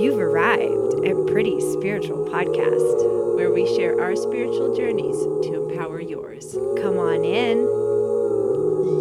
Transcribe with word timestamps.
You've 0.00 0.18
arrived 0.18 1.04
at 1.04 1.26
Pretty 1.26 1.60
Spiritual 1.60 2.24
Podcast, 2.30 3.36
where 3.36 3.52
we 3.52 3.66
share 3.76 4.00
our 4.00 4.16
spiritual 4.16 4.74
journeys 4.74 5.14
to 5.14 5.68
empower 5.68 6.00
yours. 6.00 6.54
Come 6.80 6.96
on 6.96 7.22
in. 7.22 7.58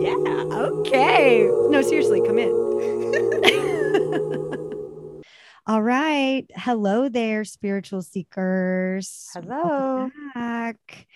Yeah. 0.04 0.58
Okay. 0.58 1.50
No, 1.70 1.82
seriously, 1.82 2.20
come 2.28 2.38
in. 2.38 2.50
All 5.68 5.82
right. 5.82 6.46
Hello 6.54 7.08
there, 7.08 7.46
spiritual 7.46 8.02
seekers. 8.02 9.30
Hello. 9.34 10.12
Back. 10.36 11.08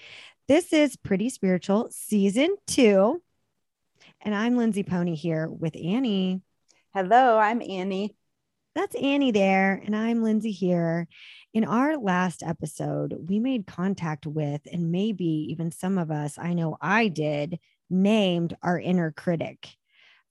This 0.47 0.71
is 0.71 0.95
Pretty 0.95 1.27
Spiritual 1.27 1.89
Season 1.91 2.55
2. 2.67 3.21
And 4.21 4.33
I'm 4.33 4.55
Lindsay 4.55 4.83
Pony 4.83 5.15
here 5.15 5.49
with 5.49 5.75
Annie. 5.75 6.39
Hello, 6.93 7.37
I'm 7.37 7.61
Annie. 7.61 8.15
That's 8.75 8.95
Annie 8.95 9.29
there, 9.29 9.83
and 9.85 9.95
I'm 9.95 10.23
Lindsay 10.23 10.51
here. 10.51 11.07
In 11.53 11.63
our 11.63 11.95
last 11.95 12.41
episode, 12.41 13.13
we 13.29 13.39
made 13.39 13.67
contact 13.67 14.25
with, 14.25 14.61
and 14.71 14.91
maybe 14.91 15.25
even 15.51 15.71
some 15.71 15.99
of 15.99 16.09
us, 16.09 16.39
I 16.39 16.53
know 16.53 16.77
I 16.81 17.07
did, 17.09 17.59
named 17.91 18.57
our 18.63 18.79
inner 18.79 19.11
critic. 19.11 19.69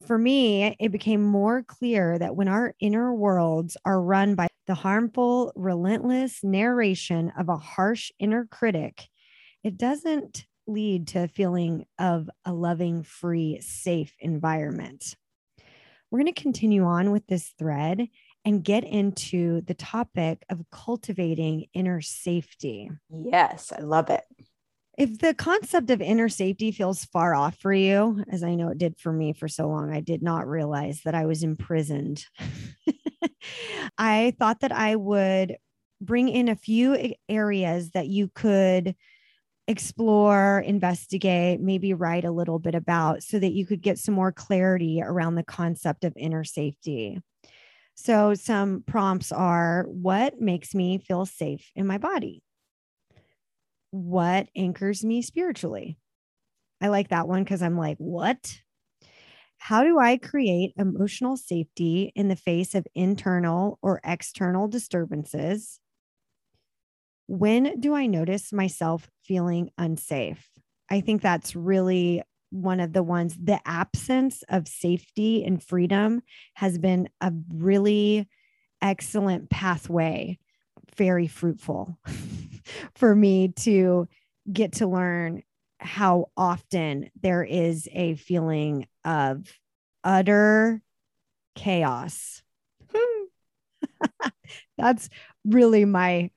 For 0.08 0.18
me, 0.18 0.74
it 0.80 0.90
became 0.90 1.22
more 1.22 1.62
clear 1.62 2.18
that 2.18 2.34
when 2.34 2.48
our 2.48 2.74
inner 2.80 3.14
worlds 3.14 3.76
are 3.84 4.02
run 4.02 4.34
by 4.34 4.48
the 4.66 4.74
harmful, 4.74 5.52
relentless 5.54 6.42
narration 6.42 7.32
of 7.38 7.48
a 7.48 7.56
harsh 7.56 8.10
inner 8.18 8.46
critic, 8.46 9.06
it 9.62 9.78
doesn't 9.78 10.46
lead 10.66 11.06
to 11.08 11.22
a 11.22 11.28
feeling 11.28 11.86
of 11.96 12.28
a 12.44 12.52
loving, 12.52 13.04
free, 13.04 13.60
safe 13.60 14.16
environment. 14.18 15.14
We're 16.10 16.22
going 16.22 16.34
to 16.34 16.42
continue 16.42 16.84
on 16.84 17.10
with 17.10 17.26
this 17.28 17.54
thread 17.56 18.08
and 18.44 18.64
get 18.64 18.84
into 18.84 19.60
the 19.62 19.74
topic 19.74 20.44
of 20.50 20.64
cultivating 20.70 21.66
inner 21.74 22.00
safety. 22.00 22.90
Yes, 23.10 23.72
I 23.72 23.82
love 23.82 24.10
it. 24.10 24.24
If 24.98 25.20
the 25.20 25.32
concept 25.32 25.90
of 25.90 26.02
inner 26.02 26.28
safety 26.28 26.70
feels 26.70 27.06
far 27.06 27.34
off 27.34 27.56
for 27.56 27.72
you, 27.72 28.22
as 28.30 28.42
I 28.42 28.54
know 28.54 28.68
it 28.68 28.78
did 28.78 28.98
for 28.98 29.12
me 29.12 29.32
for 29.32 29.48
so 29.48 29.68
long, 29.68 29.90
I 29.90 30.00
did 30.00 30.22
not 30.22 30.46
realize 30.46 31.00
that 31.04 31.14
I 31.14 31.24
was 31.24 31.42
imprisoned. 31.42 32.26
I 33.98 34.34
thought 34.38 34.60
that 34.60 34.72
I 34.72 34.96
would 34.96 35.56
bring 36.00 36.28
in 36.28 36.48
a 36.48 36.56
few 36.56 37.14
areas 37.28 37.90
that 37.92 38.08
you 38.08 38.28
could 38.34 38.94
explore, 39.66 40.62
investigate, 40.66 41.60
maybe 41.60 41.94
write 41.94 42.24
a 42.24 42.32
little 42.32 42.58
bit 42.58 42.74
about 42.74 43.22
so 43.22 43.38
that 43.38 43.52
you 43.52 43.64
could 43.64 43.80
get 43.80 43.98
some 43.98 44.14
more 44.14 44.32
clarity 44.32 45.00
around 45.02 45.36
the 45.36 45.44
concept 45.44 46.04
of 46.04 46.12
inner 46.16 46.44
safety. 46.44 47.18
So, 47.94 48.34
some 48.34 48.82
prompts 48.82 49.32
are 49.32 49.84
what 49.88 50.40
makes 50.40 50.74
me 50.74 50.98
feel 50.98 51.24
safe 51.26 51.70
in 51.74 51.86
my 51.86 51.98
body? 51.98 52.42
What 53.90 54.48
anchors 54.56 55.04
me 55.04 55.22
spiritually? 55.22 55.98
I 56.80 56.88
like 56.88 57.08
that 57.08 57.28
one 57.28 57.44
because 57.44 57.62
I'm 57.62 57.78
like, 57.78 57.98
what? 57.98 58.62
How 59.58 59.84
do 59.84 59.98
I 60.00 60.18
create 60.18 60.74
emotional 60.76 61.36
safety 61.36 62.12
in 62.16 62.28
the 62.28 62.36
face 62.36 62.74
of 62.74 62.86
internal 62.94 63.78
or 63.82 64.00
external 64.04 64.68
disturbances? 64.68 65.80
When 67.26 67.80
do 67.80 67.94
I 67.94 68.06
notice 68.06 68.52
myself 68.52 69.08
feeling 69.22 69.70
unsafe? 69.78 70.50
I 70.90 71.00
think 71.00 71.22
that's 71.22 71.56
really 71.56 72.22
one 72.52 72.80
of 72.80 72.92
the 72.92 73.02
ones 73.02 73.36
the 73.42 73.58
absence 73.66 74.44
of 74.50 74.68
safety 74.68 75.42
and 75.44 75.62
freedom 75.62 76.22
has 76.54 76.78
been 76.78 77.08
a 77.20 77.32
really 77.52 78.28
excellent 78.82 79.48
pathway 79.48 80.38
very 80.96 81.26
fruitful 81.26 81.98
for 82.94 83.14
me 83.14 83.48
to 83.48 84.06
get 84.52 84.72
to 84.72 84.86
learn 84.86 85.42
how 85.80 86.26
often 86.36 87.10
there 87.20 87.42
is 87.42 87.88
a 87.92 88.14
feeling 88.14 88.86
of 89.04 89.50
utter 90.04 90.82
chaos. 91.54 92.42
That's 94.78 95.08
really 95.44 95.84
my 95.84 96.30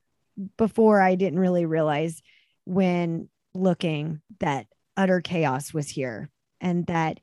before 0.57 0.99
i 0.99 1.15
didn't 1.15 1.39
really 1.39 1.65
realize 1.65 2.21
when 2.65 3.29
looking 3.53 4.21
that 4.39 4.67
utter 4.97 5.21
chaos 5.21 5.73
was 5.73 5.89
here 5.89 6.29
and 6.61 6.85
that 6.87 7.19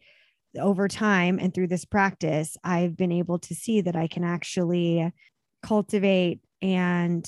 over 0.61 0.87
time 0.89 1.39
and 1.39 1.55
through 1.55 1.67
this 1.67 1.85
practice 1.85 2.57
i've 2.63 2.97
been 2.97 3.13
able 3.13 3.39
to 3.39 3.55
see 3.55 3.81
that 3.81 3.97
i 3.97 4.07
can 4.07 4.25
actually 4.25 5.11
cultivate 5.63 6.41
and 6.61 7.27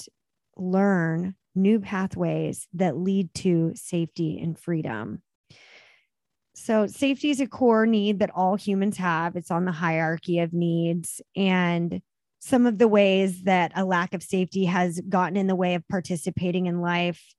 learn 0.57 1.35
new 1.55 1.81
pathways 1.81 2.67
that 2.75 2.97
lead 2.97 3.33
to 3.35 3.73
safety 3.75 4.39
and 4.41 4.59
freedom. 4.59 5.23
So 6.55 6.87
safety 6.87 7.31
is 7.31 7.41
a 7.41 7.47
core 7.47 7.87
need 7.87 8.21
that 8.21 8.31
all 8.35 8.57
humans 8.57 8.97
have. 8.97 9.37
It's 9.37 9.51
on 9.51 9.65
the 9.65 9.73
hierarchy 9.73 10.39
of 10.41 10.53
needs. 10.53 11.21
And 11.37 12.01
some 12.39 12.67
of 12.67 12.79
the 12.79 12.89
ways 12.89 13.43
that 13.45 13.73
a 13.75 13.85
lack 13.85 14.15
of 14.15 14.23
safety 14.23 14.67
has 14.67 15.01
gotten 15.01 15.37
in 15.37 15.47
the 15.47 15.57
way 15.57 15.75
of 15.75 15.89
participating 15.89 16.67
in 16.67 16.81
life 16.81 17.35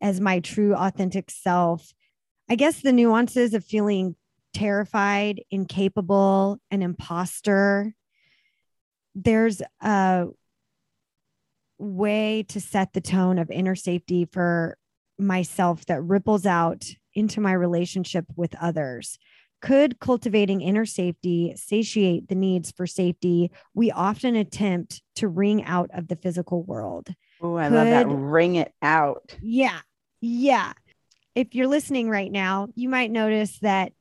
as 0.00 0.20
my 0.20 0.40
true 0.40 0.74
authentic 0.74 1.30
self 1.30 1.92
I 2.48 2.56
guess 2.56 2.80
the 2.80 2.92
nuances 2.92 3.54
of 3.54 3.64
feeling 3.64 4.16
terrified, 4.52 5.42
incapable, 5.50 6.58
an 6.70 6.82
imposter. 6.82 7.94
There's 9.14 9.62
a 9.80 10.26
way 11.78 12.44
to 12.48 12.60
set 12.60 12.92
the 12.92 13.00
tone 13.00 13.38
of 13.38 13.50
inner 13.50 13.74
safety 13.74 14.26
for 14.30 14.76
myself 15.18 15.86
that 15.86 16.02
ripples 16.02 16.46
out 16.46 16.84
into 17.14 17.40
my 17.40 17.52
relationship 17.52 18.26
with 18.36 18.54
others. 18.60 19.18
Could 19.62 19.98
cultivating 19.98 20.60
inner 20.60 20.84
safety 20.84 21.54
satiate 21.56 22.28
the 22.28 22.34
needs 22.34 22.70
for 22.70 22.86
safety 22.86 23.50
we 23.72 23.90
often 23.90 24.36
attempt 24.36 25.02
to 25.16 25.28
wring 25.28 25.64
out 25.64 25.90
of 25.94 26.08
the 26.08 26.16
physical 26.16 26.62
world? 26.64 27.08
Oh, 27.40 27.56
I 27.56 27.68
Could, 27.68 27.74
love 27.74 27.86
that. 27.86 28.06
Wring 28.06 28.56
it 28.56 28.72
out. 28.82 29.34
Yeah. 29.40 29.80
Yeah 30.20 30.74
if 31.34 31.54
you're 31.54 31.66
listening 31.66 32.08
right 32.08 32.30
now, 32.30 32.68
you 32.74 32.88
might 32.88 33.10
notice 33.10 33.58
that 33.60 33.92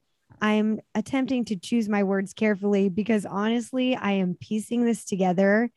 I'm 0.42 0.80
attempting 0.94 1.46
to 1.46 1.56
choose 1.56 1.90
my 1.90 2.04
words 2.04 2.34
carefully 2.34 2.90
because 2.90 3.26
honestly, 3.26 3.96
I 3.96 4.14
am 4.14 4.36
piecing 4.36 4.86
this 4.86 5.06
together. 5.06 5.72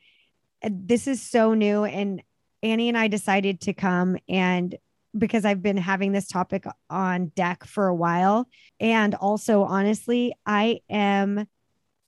This 0.61 1.07
is 1.07 1.21
so 1.21 1.53
new. 1.53 1.85
And 1.85 2.21
Annie 2.61 2.89
and 2.89 2.97
I 2.97 3.07
decided 3.07 3.61
to 3.61 3.73
come 3.73 4.17
and 4.27 4.75
because 5.17 5.45
I've 5.45 5.63
been 5.63 5.77
having 5.77 6.11
this 6.11 6.27
topic 6.27 6.65
on 6.89 7.31
deck 7.35 7.63
for 7.63 7.87
a 7.87 7.95
while. 7.95 8.47
And 8.79 9.15
also, 9.15 9.63
honestly, 9.63 10.33
I 10.45 10.81
am 10.89 11.47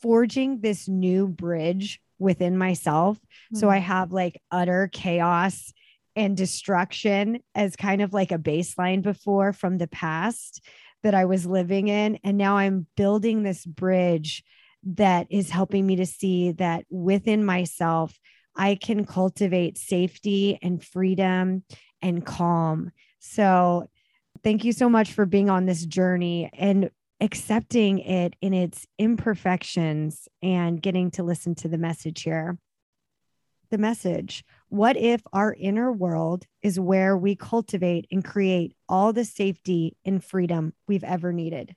forging 0.02 0.60
this 0.62 0.88
new 0.88 1.28
bridge 1.28 2.02
within 2.20 2.58
myself. 2.58 3.18
Mm-hmm. 3.18 3.58
So 3.58 3.68
hmm. 3.68 3.74
I 3.74 3.78
have 3.78 4.12
like 4.12 4.42
utter 4.52 4.90
chaos 4.92 5.74
and 6.20 6.36
destruction 6.36 7.40
as 7.56 7.78
kind 7.78 8.02
of 8.02 8.14
like 8.14 8.34
a 8.34 8.38
baseline 8.38 9.02
before 9.02 9.54
from 9.54 9.78
the 9.78 9.88
past 9.88 10.62
that 11.02 11.16
I 11.16 11.24
was 11.24 11.46
living 11.46 11.88
in. 11.88 12.20
And 12.26 12.38
now 12.38 12.58
I'm 12.58 12.88
building 12.98 13.42
this 13.42 13.66
bridge 13.66 14.44
that 14.84 15.28
is 15.30 15.50
helping 15.50 15.88
me 15.88 15.96
to 15.96 16.06
see 16.06 16.52
that 16.54 16.84
within 16.90 17.46
myself, 17.46 18.20
I 18.54 18.76
can 18.76 19.06
cultivate 19.06 19.78
safety 19.78 20.60
and 20.62 20.84
freedom 20.84 21.64
and 22.02 22.26
calm. 22.26 22.92
So, 23.20 23.88
thank 24.44 24.66
you 24.66 24.74
so 24.74 24.90
much 24.90 25.14
for 25.14 25.26
being 25.26 25.50
on 25.50 25.66
this 25.66 25.86
journey 25.86 26.50
and 26.54 26.90
accepting 27.22 28.00
it 28.00 28.36
in 28.42 28.54
its 28.54 28.86
imperfections 28.98 30.28
and 30.42 30.82
getting 30.82 31.12
to 31.12 31.24
listen 31.24 31.56
to 31.56 31.70
the 31.70 31.78
message 31.78 32.24
here. 32.24 32.58
The 33.72 33.78
message 33.78 34.44
what 34.70 34.98
if 34.98 35.22
our 35.34 35.54
inner 35.54 35.92
world 35.92 36.46
is 36.62 36.80
where 36.80 37.18
we 37.18 37.36
cultivate 37.36 38.08
and 38.12 38.24
create 38.24 38.76
all 38.88 39.14
the 39.14 39.26
safety 39.26 39.98
and 40.06 40.24
freedom 40.24 40.74
we've 40.88 41.04
ever 41.04 41.34
needed? 41.34 41.76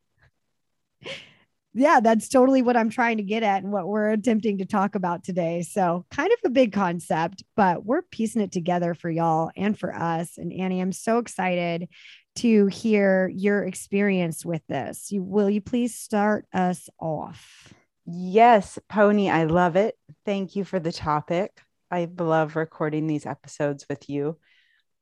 yeah, 1.74 2.00
that's 2.00 2.28
totally 2.28 2.60
what 2.60 2.76
I'm 2.76 2.90
trying 2.90 3.16
to 3.16 3.22
get 3.22 3.42
at 3.42 3.62
and 3.62 3.72
what 3.72 3.88
we're 3.88 4.10
attempting 4.10 4.58
to 4.58 4.66
talk 4.66 4.94
about 4.94 5.24
today. 5.24 5.62
So, 5.62 6.04
kind 6.10 6.30
of 6.30 6.38
a 6.44 6.50
big 6.50 6.72
concept, 6.72 7.42
but 7.56 7.84
we're 7.84 8.02
piecing 8.02 8.42
it 8.42 8.52
together 8.52 8.94
for 8.94 9.10
y'all 9.10 9.50
and 9.56 9.78
for 9.78 9.94
us. 9.94 10.36
And 10.36 10.52
Annie, 10.52 10.80
I'm 10.80 10.92
so 10.92 11.18
excited 11.18 11.88
to 12.36 12.66
hear 12.66 13.30
your 13.34 13.64
experience 13.64 14.44
with 14.44 14.62
this. 14.66 15.10
You, 15.10 15.22
will 15.22 15.50
you 15.50 15.60
please 15.60 15.94
start 15.94 16.46
us 16.52 16.88
off? 16.98 17.72
Yes, 18.04 18.78
Pony, 18.88 19.30
I 19.30 19.44
love 19.44 19.76
it. 19.76 19.96
Thank 20.26 20.56
you 20.56 20.64
for 20.64 20.78
the 20.78 20.92
topic. 20.92 21.62
I 21.92 22.08
love 22.18 22.56
recording 22.56 23.06
these 23.06 23.26
episodes 23.26 23.84
with 23.86 24.08
you. 24.08 24.38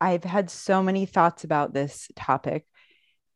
I've 0.01 0.25
had 0.25 0.51
so 0.51 0.83
many 0.83 1.07
thoughts 1.07 1.45
about 1.45 1.73
this 1.73 2.11
topic 2.17 2.67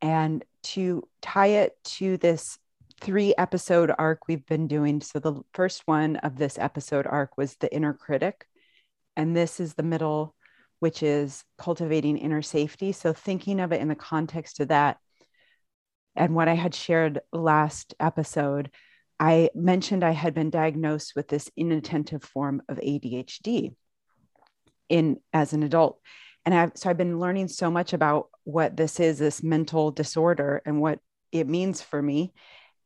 and 0.01 0.43
to 0.63 1.07
tie 1.21 1.47
it 1.47 1.77
to 1.85 2.17
this 2.17 2.59
three 2.99 3.33
episode 3.37 3.93
arc 3.97 4.27
we've 4.27 4.45
been 4.45 4.67
doing. 4.67 4.99
So 4.99 5.19
the 5.19 5.41
first 5.53 5.83
one 5.85 6.17
of 6.17 6.37
this 6.37 6.57
episode 6.57 7.07
arc 7.07 7.37
was 7.37 7.55
the 7.55 7.73
inner 7.73 7.93
critic. 7.93 8.45
And 9.15 9.33
this 9.33 9.61
is 9.61 9.73
the 9.73 9.83
middle, 9.83 10.35
which 10.79 11.01
is 11.01 11.45
cultivating 11.57 12.17
inner 12.17 12.41
safety. 12.41 12.91
So 12.91 13.13
thinking 13.13 13.61
of 13.61 13.71
it 13.71 13.79
in 13.79 13.87
the 13.87 13.95
context 13.95 14.59
of 14.59 14.67
that 14.67 14.97
and 16.13 16.35
what 16.35 16.49
I 16.49 16.55
had 16.55 16.75
shared 16.75 17.21
last 17.31 17.93
episode, 18.01 18.69
I 19.19 19.49
mentioned 19.55 20.03
I 20.03 20.11
had 20.11 20.33
been 20.33 20.49
diagnosed 20.49 21.13
with 21.15 21.27
this 21.27 21.49
inattentive 21.55 22.23
form 22.23 22.61
of 22.67 22.77
ADHD 22.77 23.75
in 24.89 25.19
as 25.33 25.53
an 25.53 25.63
adult. 25.63 25.99
And 26.45 26.53
I've, 26.53 26.71
so 26.75 26.89
I've 26.89 26.97
been 26.97 27.19
learning 27.19 27.47
so 27.47 27.71
much 27.71 27.93
about 27.93 28.29
what 28.43 28.77
this 28.77 28.99
is, 28.99 29.17
this 29.17 29.41
mental 29.41 29.91
disorder, 29.91 30.61
and 30.65 30.79
what 30.79 30.99
it 31.31 31.47
means 31.47 31.81
for 31.81 32.01
me. 32.01 32.33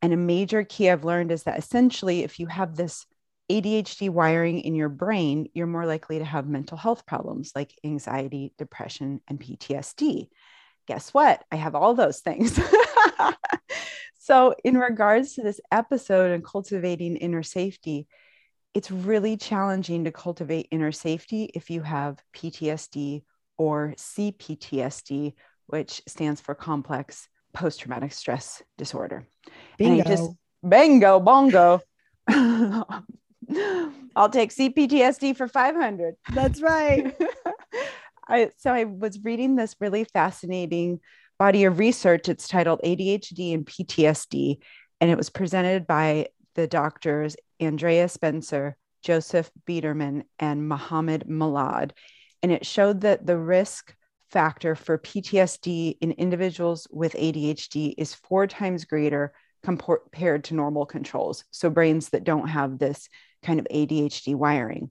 And 0.00 0.12
a 0.12 0.16
major 0.16 0.64
key 0.64 0.88
I've 0.88 1.04
learned 1.04 1.30
is 1.30 1.42
that 1.42 1.58
essentially, 1.58 2.22
if 2.22 2.38
you 2.38 2.46
have 2.46 2.74
this 2.74 3.04
ADHD 3.50 4.08
wiring 4.08 4.60
in 4.60 4.74
your 4.74 4.88
brain, 4.88 5.48
you're 5.52 5.66
more 5.66 5.84
likely 5.84 6.20
to 6.20 6.24
have 6.24 6.46
mental 6.46 6.78
health 6.78 7.04
problems 7.04 7.52
like 7.54 7.74
anxiety, 7.84 8.54
depression, 8.56 9.20
and 9.28 9.40
PTSD. 9.40 10.28
Guess 10.86 11.12
what? 11.12 11.44
I 11.52 11.56
have 11.56 11.74
all 11.74 11.94
those 11.94 12.20
things. 12.20 12.58
so, 14.22 14.54
in 14.64 14.76
regards 14.76 15.32
to 15.34 15.42
this 15.42 15.62
episode 15.72 16.30
and 16.30 16.44
cultivating 16.44 17.16
inner 17.16 17.42
safety, 17.42 18.06
it's 18.74 18.90
really 18.90 19.38
challenging 19.38 20.04
to 20.04 20.12
cultivate 20.12 20.68
inner 20.70 20.92
safety 20.92 21.50
if 21.54 21.70
you 21.70 21.80
have 21.80 22.22
PTSD 22.36 23.22
or 23.56 23.94
CPTSD, 23.96 25.32
which 25.68 26.02
stands 26.06 26.38
for 26.38 26.54
complex 26.54 27.28
post 27.54 27.80
traumatic 27.80 28.12
stress 28.12 28.62
disorder. 28.76 29.26
Bingo. 29.78 30.04
just 30.04 30.30
bingo, 30.68 31.18
bongo. 31.18 31.80
I'll 32.28 34.28
take 34.30 34.50
CPTSD 34.50 35.34
for 35.34 35.48
500. 35.48 36.16
That's 36.34 36.60
right. 36.60 37.16
I, 38.28 38.50
so 38.58 38.70
I 38.70 38.84
was 38.84 39.18
reading 39.24 39.56
this 39.56 39.76
really 39.80 40.04
fascinating 40.04 41.00
body 41.40 41.64
of 41.64 41.78
research. 41.78 42.28
It's 42.28 42.46
titled 42.46 42.82
ADHD 42.84 43.54
and 43.54 43.64
PTSD, 43.64 44.58
and 45.00 45.10
it 45.10 45.16
was 45.16 45.30
presented 45.30 45.86
by 45.86 46.26
the 46.54 46.66
doctors 46.66 47.34
Andrea 47.58 48.10
Spencer, 48.10 48.76
Joseph 49.02 49.50
Biederman, 49.66 50.24
and 50.38 50.68
Mohammed 50.68 51.24
Milad. 51.26 51.92
And 52.42 52.52
it 52.52 52.66
showed 52.66 53.00
that 53.00 53.26
the 53.26 53.38
risk 53.38 53.94
factor 54.28 54.74
for 54.74 54.98
PTSD 54.98 55.96
in 56.02 56.12
individuals 56.12 56.86
with 56.90 57.14
ADHD 57.14 57.94
is 57.96 58.14
four 58.14 58.46
times 58.46 58.84
greater 58.84 59.32
compared 59.62 60.44
to 60.44 60.54
normal 60.54 60.84
controls. 60.84 61.44
So, 61.50 61.70
brains 61.70 62.10
that 62.10 62.24
don't 62.24 62.48
have 62.48 62.78
this 62.78 63.08
kind 63.42 63.58
of 63.58 63.66
ADHD 63.70 64.34
wiring. 64.34 64.90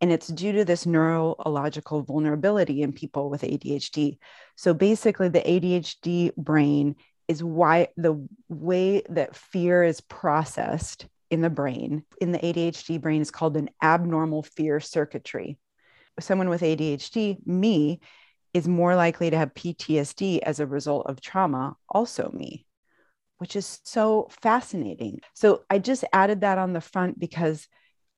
And 0.00 0.10
it's 0.10 0.28
due 0.28 0.52
to 0.52 0.64
this 0.64 0.86
neurological 0.86 2.02
vulnerability 2.02 2.82
in 2.82 2.92
people 2.92 3.28
with 3.28 3.42
ADHD. 3.42 4.18
So, 4.56 4.72
basically, 4.72 5.28
the 5.28 5.40
ADHD 5.40 6.34
brain 6.36 6.96
is 7.28 7.44
why 7.44 7.88
the 7.96 8.26
way 8.48 9.02
that 9.10 9.36
fear 9.36 9.84
is 9.84 10.00
processed 10.00 11.06
in 11.30 11.42
the 11.42 11.50
brain, 11.50 12.02
in 12.20 12.32
the 12.32 12.38
ADHD 12.38 13.00
brain, 13.00 13.20
is 13.20 13.30
called 13.30 13.56
an 13.56 13.70
abnormal 13.82 14.42
fear 14.42 14.80
circuitry. 14.80 15.58
Someone 16.18 16.48
with 16.48 16.62
ADHD, 16.62 17.46
me, 17.46 18.00
is 18.52 18.66
more 18.66 18.96
likely 18.96 19.30
to 19.30 19.36
have 19.36 19.54
PTSD 19.54 20.40
as 20.40 20.60
a 20.60 20.66
result 20.66 21.06
of 21.06 21.20
trauma, 21.20 21.76
also 21.88 22.30
me, 22.32 22.66
which 23.38 23.54
is 23.54 23.78
so 23.84 24.28
fascinating. 24.42 25.20
So 25.34 25.62
I 25.70 25.78
just 25.78 26.04
added 26.12 26.40
that 26.40 26.58
on 26.58 26.72
the 26.72 26.80
front 26.80 27.18
because 27.18 27.68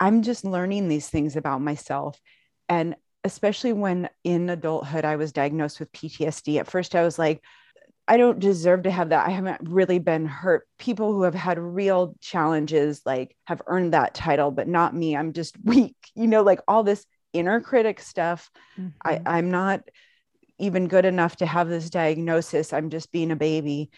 I'm 0.03 0.23
just 0.23 0.45
learning 0.45 0.89
these 0.89 1.09
things 1.09 1.37
about 1.37 1.61
myself. 1.61 2.21
And 2.69 2.97
especially 3.23 3.73
when 3.73 4.09
in 4.25 4.51
adulthood 4.51 5.05
I 5.05 5.15
was 5.15 5.31
diagnosed 5.31 5.79
with 5.79 5.93
PTSD, 5.93 6.59
at 6.59 6.69
first 6.69 6.97
I 6.97 7.05
was 7.05 7.21
like, 7.21 7.41
I 8.09 8.17
don't 8.17 8.41
deserve 8.41 8.83
to 8.83 8.91
have 8.91 9.11
that. 9.11 9.29
I 9.29 9.31
haven't 9.31 9.61
really 9.63 10.01
been 10.01 10.27
hurt. 10.27 10.67
People 10.77 11.13
who 11.13 11.23
have 11.23 11.37
had 11.37 11.57
real 11.61 12.17
challenges 12.21 13.03
like 13.07 13.37
have 13.45 13.63
earned 13.69 13.95
that 13.95 14.13
title, 14.13 14.51
but 14.51 14.67
not 14.67 14.93
me. 14.93 15.17
I'm 15.17 15.33
just 15.33 15.55
weak. 15.65 15.95
You 16.17 16.27
know, 16.27 16.43
like 16.43 16.59
all 16.67 16.83
this 16.83 17.07
inner 17.33 17.61
critic 17.61 18.01
stuff. 18.01 18.51
Mm-hmm. 18.77 18.89
I, 19.05 19.21
I'm 19.25 19.53
not 19.53 19.89
even 20.59 20.89
good 20.89 21.05
enough 21.05 21.37
to 21.37 21.47
have 21.47 21.69
this 21.69 21.91
diagnosis. 21.91 22.73
I'm 22.73 22.91
just 22.91 23.13
being 23.13 23.31
a 23.31 23.37
baby. 23.37 23.93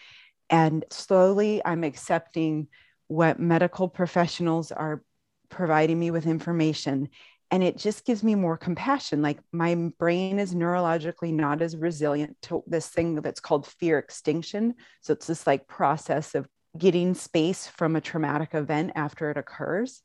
And 0.51 0.85
slowly 0.91 1.63
I'm 1.65 1.83
accepting 1.83 2.67
what 3.07 3.39
medical 3.39 3.89
professionals 3.89 4.71
are 4.71 5.01
providing 5.49 5.99
me 5.99 6.11
with 6.11 6.27
information. 6.27 7.09
And 7.51 7.63
it 7.63 7.77
just 7.77 8.05
gives 8.05 8.23
me 8.23 8.35
more 8.35 8.57
compassion. 8.57 9.21
Like 9.21 9.39
my 9.51 9.75
brain 9.99 10.39
is 10.39 10.55
neurologically 10.55 11.31
not 11.31 11.61
as 11.61 11.77
resilient 11.77 12.37
to 12.43 12.63
this 12.67 12.87
thing 12.87 13.15
that's 13.15 13.39
called 13.39 13.67
fear 13.67 13.99
extinction. 13.99 14.75
So 15.01 15.13
it's 15.13 15.27
this 15.27 15.45
like 15.45 15.67
process 15.67 16.35
of 16.35 16.47
getting 16.77 17.13
space 17.13 17.67
from 17.67 17.95
a 17.95 18.01
traumatic 18.01 18.53
event 18.53 18.91
after 18.95 19.29
it 19.29 19.37
occurs. 19.37 20.01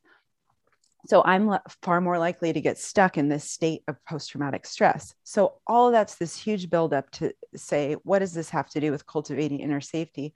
So 1.07 1.23
I'm 1.25 1.57
far 1.83 2.01
more 2.01 2.19
likely 2.19 2.53
to 2.53 2.61
get 2.61 2.79
stuck 2.79 3.17
in 3.17 3.29
this 3.29 3.51
state 3.51 3.83
of 3.89 3.97
post 4.05 4.31
traumatic 4.31 4.67
stress. 4.67 5.15
So 5.25 5.55
all 5.67 5.91
that's 5.91 6.17
this 6.17 6.37
huge 6.37 6.69
buildup 6.69 7.11
to 7.13 7.33
say, 7.57 7.95
what 8.05 8.19
does 8.19 8.35
this 8.35 8.51
have 8.51 8.69
to 8.71 8.81
do 8.81 8.91
with 8.91 9.07
cultivating 9.07 9.61
inner 9.61 9.81
safety? 9.81 10.35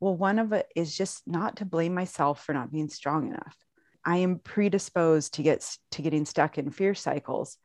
Well, 0.00 0.16
one 0.16 0.38
of 0.38 0.52
it 0.52 0.66
is 0.74 0.96
just 0.96 1.22
not 1.28 1.56
to 1.56 1.64
blame 1.64 1.94
myself 1.94 2.44
for 2.44 2.54
not 2.54 2.72
being 2.72 2.88
strong 2.88 3.28
enough. 3.28 3.56
I 4.04 4.18
am 4.18 4.38
predisposed 4.38 5.34
to 5.34 5.42
get 5.42 5.68
to 5.92 6.02
getting 6.02 6.24
stuck 6.24 6.58
in 6.58 6.70
fear 6.70 6.94
cycles. 6.94 7.56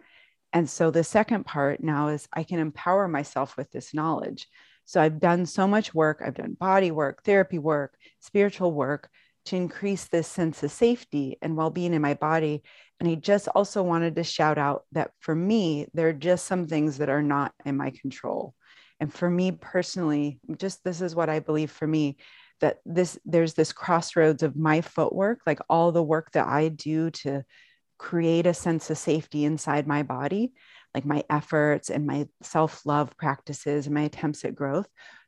And 0.54 0.70
so 0.70 0.92
the 0.92 1.04
second 1.04 1.46
part 1.46 1.84
now 1.84 2.10
is 2.10 2.28
I 2.32 2.44
can 2.44 2.60
empower 2.60 3.08
myself 3.08 3.58
with 3.58 3.72
this 3.72 3.94
knowledge. 3.94 4.48
So 4.86 5.02
I've 5.02 5.20
done 5.20 5.46
so 5.46 5.68
much 5.68 5.94
work. 5.94 6.22
I've 6.26 6.36
done 6.36 6.56
body 6.60 6.92
work, 6.92 7.24
therapy 7.24 7.58
work, 7.58 7.96
spiritual 8.20 8.72
work 8.72 9.10
to 9.46 9.56
increase 9.56 10.06
this 10.06 10.28
sense 10.28 10.64
of 10.64 10.72
safety 10.72 11.38
and 11.42 11.56
well-being 11.56 11.94
in 11.94 12.02
my 12.02 12.16
body 12.16 12.64
and 13.00 13.08
i 13.10 13.16
just 13.16 13.48
also 13.50 13.84
wanted 13.84 14.16
to 14.16 14.24
shout 14.24 14.58
out 14.58 14.84
that 14.92 15.12
for 15.20 15.36
me 15.36 15.88
there 15.94 16.10
are 16.10 16.14
just 16.14 16.46
some 16.46 16.68
things 16.68 16.98
that 16.98 17.10
are 17.10 17.22
not 17.22 17.54
in 17.66 17.78
my 17.78 17.92
control 17.92 18.54
and 19.00 19.14
for 19.14 19.30
me 19.30 19.52
personally 19.52 20.40
just 20.58 20.84
this 20.84 21.02
is 21.02 21.16
what 21.16 21.30
i 21.30 21.40
believe 21.40 21.72
for 21.72 21.88
me 21.88 22.18
that 22.62 22.78
this 22.86 23.18
there's 23.26 23.54
this 23.54 23.74
crossroads 23.74 24.44
of 24.44 24.56
my 24.56 24.82
footwork 24.82 25.40
like 25.46 25.60
all 25.70 25.92
the 25.92 26.04
work 26.04 26.32
that 26.32 26.48
i 26.48 26.70
do 26.70 27.10
to 27.10 27.44
create 27.98 28.46
a 28.46 28.54
sense 28.54 28.90
of 28.90 28.98
safety 28.98 29.46
inside 29.46 29.88
my 29.88 30.04
body 30.04 30.54
like 30.94 31.06
my 31.06 31.24
efforts 31.30 31.90
and 31.90 32.06
my 32.06 32.28
self-love 32.42 33.16
practices 33.18 33.86
and 33.86 33.96
my 33.96 34.04
attempts 34.04 34.44
at 34.46 34.56
growth 34.56 34.88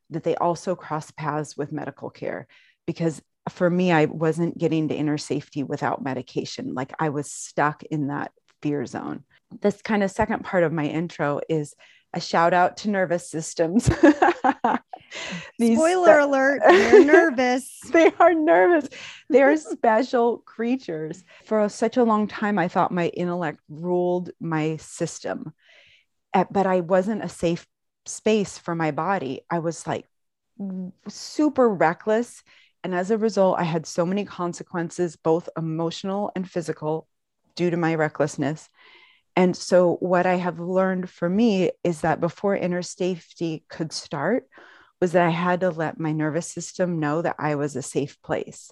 that 0.09 0.23
they 0.23 0.35
also 0.35 0.75
cross 0.75 1.11
paths 1.11 1.57
with 1.57 1.71
medical 1.71 2.09
care 2.09 2.47
because 2.85 3.21
for 3.49 3.69
me, 3.69 3.91
I 3.91 4.05
wasn't 4.05 4.57
getting 4.57 4.87
to 4.87 4.95
inner 4.95 5.17
safety 5.17 5.63
without 5.63 6.03
medication. 6.03 6.73
Like 6.73 6.93
I 6.99 7.09
was 7.09 7.31
stuck 7.31 7.83
in 7.83 8.07
that 8.07 8.31
fear 8.61 8.85
zone. 8.85 9.23
This 9.61 9.81
kind 9.81 10.03
of 10.03 10.11
second 10.11 10.43
part 10.43 10.63
of 10.63 10.73
my 10.73 10.85
intro 10.85 11.39
is 11.47 11.73
a 12.17 12.21
shout 12.21 12.53
out 12.53 12.77
to 12.77 12.89
nervous 12.89 13.29
systems. 13.29 13.85
Spoiler 15.61 16.19
alert, 16.19 16.61
they're 16.67 17.05
nervous. 17.05 17.79
they 17.91 18.11
are 18.19 18.33
nervous. 18.33 18.89
They're 19.29 19.55
special 19.57 20.39
creatures. 20.39 21.23
For 21.45 21.69
such 21.69 21.97
a 21.97 22.03
long 22.03 22.27
time, 22.27 22.59
I 22.59 22.67
thought 22.67 22.91
my 22.91 23.07
intellect 23.07 23.59
ruled 23.69 24.31
my 24.39 24.77
system, 24.77 25.53
eh, 26.33 26.45
but 26.51 26.67
I 26.67 26.81
wasn't 26.81 27.23
a 27.23 27.29
safe 27.29 27.65
space 28.05 28.57
for 28.57 28.75
my 28.75 28.91
body. 28.91 29.41
I 29.49 29.59
was 29.59 29.87
like 29.87 30.05
super 31.07 31.69
reckless 31.69 32.43
and 32.83 32.95
as 32.95 33.11
a 33.11 33.17
result, 33.17 33.59
I 33.59 33.63
had 33.63 33.85
so 33.85 34.05
many 34.05 34.23
consequences, 34.23 35.17
both 35.17 35.49
emotional 35.57 36.31
and 36.35 36.49
physical, 36.49 37.07
due 37.55 37.69
to 37.69 37.75
my 37.75 37.95
recklessness. 37.95 38.69
And 39.37 39.55
so, 39.55 39.97
what 39.99 40.25
I 40.25 40.35
have 40.35 40.59
learned 40.59 41.11
for 41.11 41.29
me 41.29 41.69
is 41.83 42.01
that 42.01 42.19
before 42.19 42.55
inner 42.55 42.81
safety 42.81 43.63
could 43.69 43.93
start, 43.93 44.47
was 44.99 45.11
that 45.11 45.27
I 45.27 45.29
had 45.29 45.59
to 45.59 45.69
let 45.69 45.99
my 45.99 46.11
nervous 46.11 46.51
system 46.51 46.99
know 46.99 47.21
that 47.21 47.35
I 47.37 47.53
was 47.53 47.75
a 47.75 47.83
safe 47.83 48.19
place. 48.23 48.71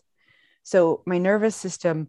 So, 0.64 1.04
my 1.06 1.20
nervous 1.20 1.56
system 1.56 2.08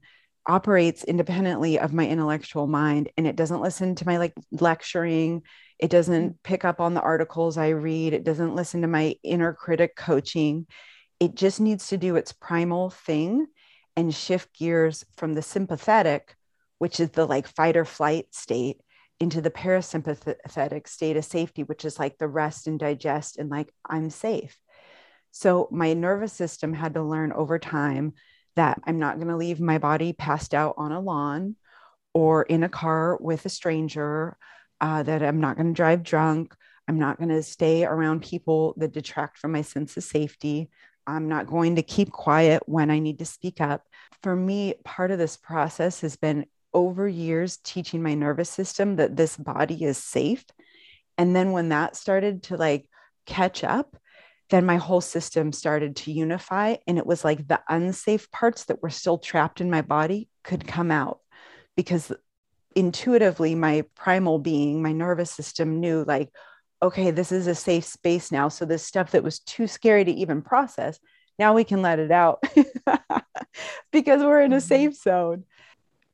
operates 0.48 1.04
independently 1.04 1.78
of 1.78 1.92
my 1.92 2.08
intellectual 2.08 2.66
mind 2.66 3.10
and 3.18 3.26
it 3.26 3.36
doesn't 3.36 3.60
listen 3.60 3.94
to 3.96 4.06
my 4.06 4.16
like 4.16 4.32
lecturing. 4.50 5.42
It 5.78 5.90
doesn't 5.90 6.30
mm. 6.30 6.36
pick 6.42 6.64
up 6.64 6.80
on 6.80 6.94
the 6.94 7.02
articles 7.02 7.58
i 7.58 7.68
read. 7.68 8.14
It 8.14 8.25
doesn't 8.25 8.54
listen 8.54 8.80
to 8.80 8.88
my 8.88 9.16
inner 9.22 9.52
critic 9.52 9.96
coaching. 9.96 10.66
It 11.20 11.34
just 11.34 11.60
needs 11.60 11.88
to 11.88 11.98
do 11.98 12.16
its 12.16 12.32
primal 12.32 12.88
thing 12.88 13.48
and 13.96 14.14
shift 14.14 14.56
gears 14.56 15.04
from 15.18 15.34
the 15.34 15.42
sympathetic, 15.42 16.36
which 16.78 17.00
is 17.00 17.11
the 17.11 17.26
like 17.26 17.47
fight 17.47 17.76
or 17.76 17.85
flight 17.85 18.26
state, 18.33 18.80
into 19.18 19.40
the 19.40 19.50
parasympathetic 19.50 20.87
state 20.87 21.16
of 21.16 21.25
safety, 21.25 21.62
which 21.62 21.85
is 21.85 21.99
like 21.99 22.18
the 22.18 22.28
rest 22.28 22.66
and 22.66 22.78
digest 22.78 23.38
and 23.38 23.49
like 23.49 23.73
I'm 23.88 24.11
safe. 24.11 24.59
So 25.30 25.68
my 25.71 25.95
nervous 25.95 26.33
system 26.33 26.73
had 26.73 26.95
to 26.95 27.02
learn 27.02 27.33
over 27.33 27.59
time 27.59 28.12
that 28.56 28.80
I'm 28.85 28.99
not 28.99 29.16
going 29.16 29.28
to 29.28 29.37
leave 29.37 29.61
my 29.61 29.78
body 29.78 30.12
passed 30.12 30.54
out 30.54 30.75
on 30.78 30.92
a 30.92 31.00
lawn 31.00 31.56
or 32.14 32.42
in 32.42 32.62
a 32.62 32.68
car 32.68 33.18
with 33.21 33.45
a 33.45 33.50
stranger, 33.50 34.37
uh, 34.80 35.02
that 35.02 35.23
I'm 35.23 35.40
not 35.40 35.56
going 35.56 35.68
to 35.68 35.73
drive 35.75 36.02
drunk. 36.02 36.54
I'm 36.88 36.99
not 36.99 37.18
going 37.18 37.30
to 37.30 37.42
stay 37.42 37.85
around 37.85 38.23
people 38.23 38.75
that 38.78 38.92
detract 38.92 39.38
from 39.38 39.52
my 39.52 39.62
sense 39.62 39.97
of 39.97 40.04
safety. 40.04 40.71
I'm 41.06 41.28
not 41.28 41.47
going 41.47 41.76
to 41.76 41.83
keep 41.83 42.11
quiet 42.11 42.62
when 42.66 42.90
I 42.90 42.99
need 42.99 43.18
to 43.18 43.25
speak 43.25 43.61
up. 43.61 43.83
For 44.23 44.35
me, 44.35 44.75
part 44.85 45.11
of 45.11 45.18
this 45.18 45.37
process 45.37 46.00
has 46.00 46.16
been 46.16 46.47
over 46.76 47.09
years 47.09 47.56
teaching 47.64 48.02
my 48.02 48.12
nervous 48.12 48.50
system 48.50 48.97
that 48.97 49.16
this 49.16 49.35
body 49.35 49.83
is 49.83 49.97
safe. 49.97 50.45
And 51.16 51.35
then 51.35 51.52
when 51.52 51.71
that 51.71 51.97
started 51.97 52.42
to 52.45 52.59
like 52.59 52.87
catch 53.25 53.64
up, 53.64 53.97
then 54.50 54.66
my 54.66 54.76
whole 54.76 55.00
system 55.00 55.52
started 55.52 55.97
to 55.97 56.12
unify. 56.12 56.76
And 56.87 56.99
it 56.99 57.06
was 57.06 57.25
like 57.25 57.49
the 57.49 57.62
unsafe 57.66 58.30
parts 58.30 58.66
that 58.66 58.83
were 58.83 58.90
still 58.90 59.16
trapped 59.16 59.62
in 59.62 59.71
my 59.71 59.80
body 59.80 60.28
could 60.45 60.66
come 60.68 60.90
out 60.90 61.21
because 61.76 62.12
intuitively, 62.75 63.54
my 63.54 63.85
primal 63.95 64.38
being, 64.38 64.83
my 64.83 64.92
nervous 64.92 65.30
system 65.30 65.80
knew, 65.80 66.04
like, 66.06 66.28
okay, 66.83 67.11
this 67.11 67.33
is 67.33 67.47
a 67.47 67.54
safe 67.54 67.87
space 67.87 68.30
now. 68.30 68.49
So 68.49 68.66
this 68.66 68.85
stuff 68.85 69.12
that 69.12 69.25
was 69.25 69.38
too 69.38 69.66
scary 69.66 70.04
to 70.04 70.12
even 70.12 70.42
process, 70.42 71.00
now 71.38 71.54
we 71.54 71.64
can 71.64 71.80
let 71.80 71.99
it 71.99 72.11
out 72.11 72.42
because 73.92 74.23
we're 74.23 74.42
in 74.42 74.52
a 74.52 74.56
mm-hmm. 74.56 74.66
safe 74.66 74.95
zone. 74.95 75.45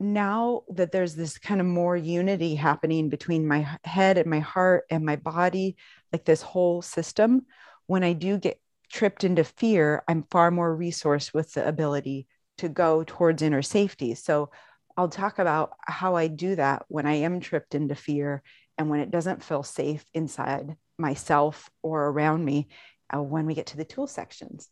Now 0.02 0.62
that 0.70 0.90
there's 0.90 1.14
this 1.14 1.38
kind 1.38 1.60
of 1.60 1.66
more 1.66 1.96
unity 1.96 2.56
happening 2.56 3.08
between 3.08 3.46
my 3.46 3.78
head 3.84 4.18
and 4.18 4.28
my 4.28 4.40
heart 4.40 4.84
and 4.90 5.04
my 5.04 5.16
body, 5.16 5.76
like 6.12 6.24
this 6.24 6.42
whole 6.42 6.82
system, 6.82 7.46
when 7.86 8.02
I 8.02 8.12
do 8.12 8.36
get 8.36 8.60
tripped 8.90 9.22
into 9.22 9.44
fear, 9.44 10.02
I'm 10.08 10.24
far 10.30 10.50
more 10.50 10.76
resourced 10.76 11.32
with 11.32 11.52
the 11.52 11.66
ability 11.66 12.26
to 12.58 12.68
go 12.68 13.04
towards 13.06 13.42
inner 13.42 13.62
safety. 13.62 14.14
So 14.14 14.50
I'll 14.96 15.08
talk 15.08 15.38
about 15.38 15.72
how 15.86 16.16
I 16.16 16.26
do 16.26 16.56
that 16.56 16.84
when 16.88 17.06
I 17.06 17.14
am 17.14 17.40
tripped 17.40 17.74
into 17.74 17.94
fear 17.94 18.42
and 18.76 18.90
when 18.90 19.00
it 19.00 19.10
doesn't 19.10 19.44
feel 19.44 19.62
safe 19.62 20.04
inside 20.12 20.76
myself 20.98 21.70
or 21.82 22.08
around 22.08 22.44
me 22.44 22.68
uh, 23.14 23.22
when 23.22 23.46
we 23.46 23.54
get 23.54 23.66
to 23.66 23.76
the 23.76 23.84
tool 23.84 24.06
sections. 24.06 24.68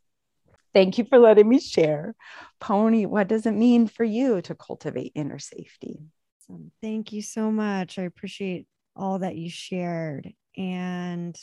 Thank 0.73 0.99
you 0.99 1.05
for 1.05 1.19
letting 1.19 1.49
me 1.49 1.59
share. 1.59 2.15
Pony, 2.61 3.07
what 3.07 3.29
does 3.29 3.47
it 3.47 3.53
mean 3.53 3.89
for 3.89 4.05
you 4.05 4.41
to 4.43 4.55
cultivate 4.55 5.13
inner 5.15 5.39
safety? 5.39 5.99
Thank 6.81 7.13
you 7.13 7.23
so 7.23 7.51
much. 7.51 7.99
I 7.99 8.03
appreciate 8.03 8.67
all 8.97 9.21
that 9.21 9.37
you 9.37 9.51
shared. 9.51 10.33
And 10.57 11.37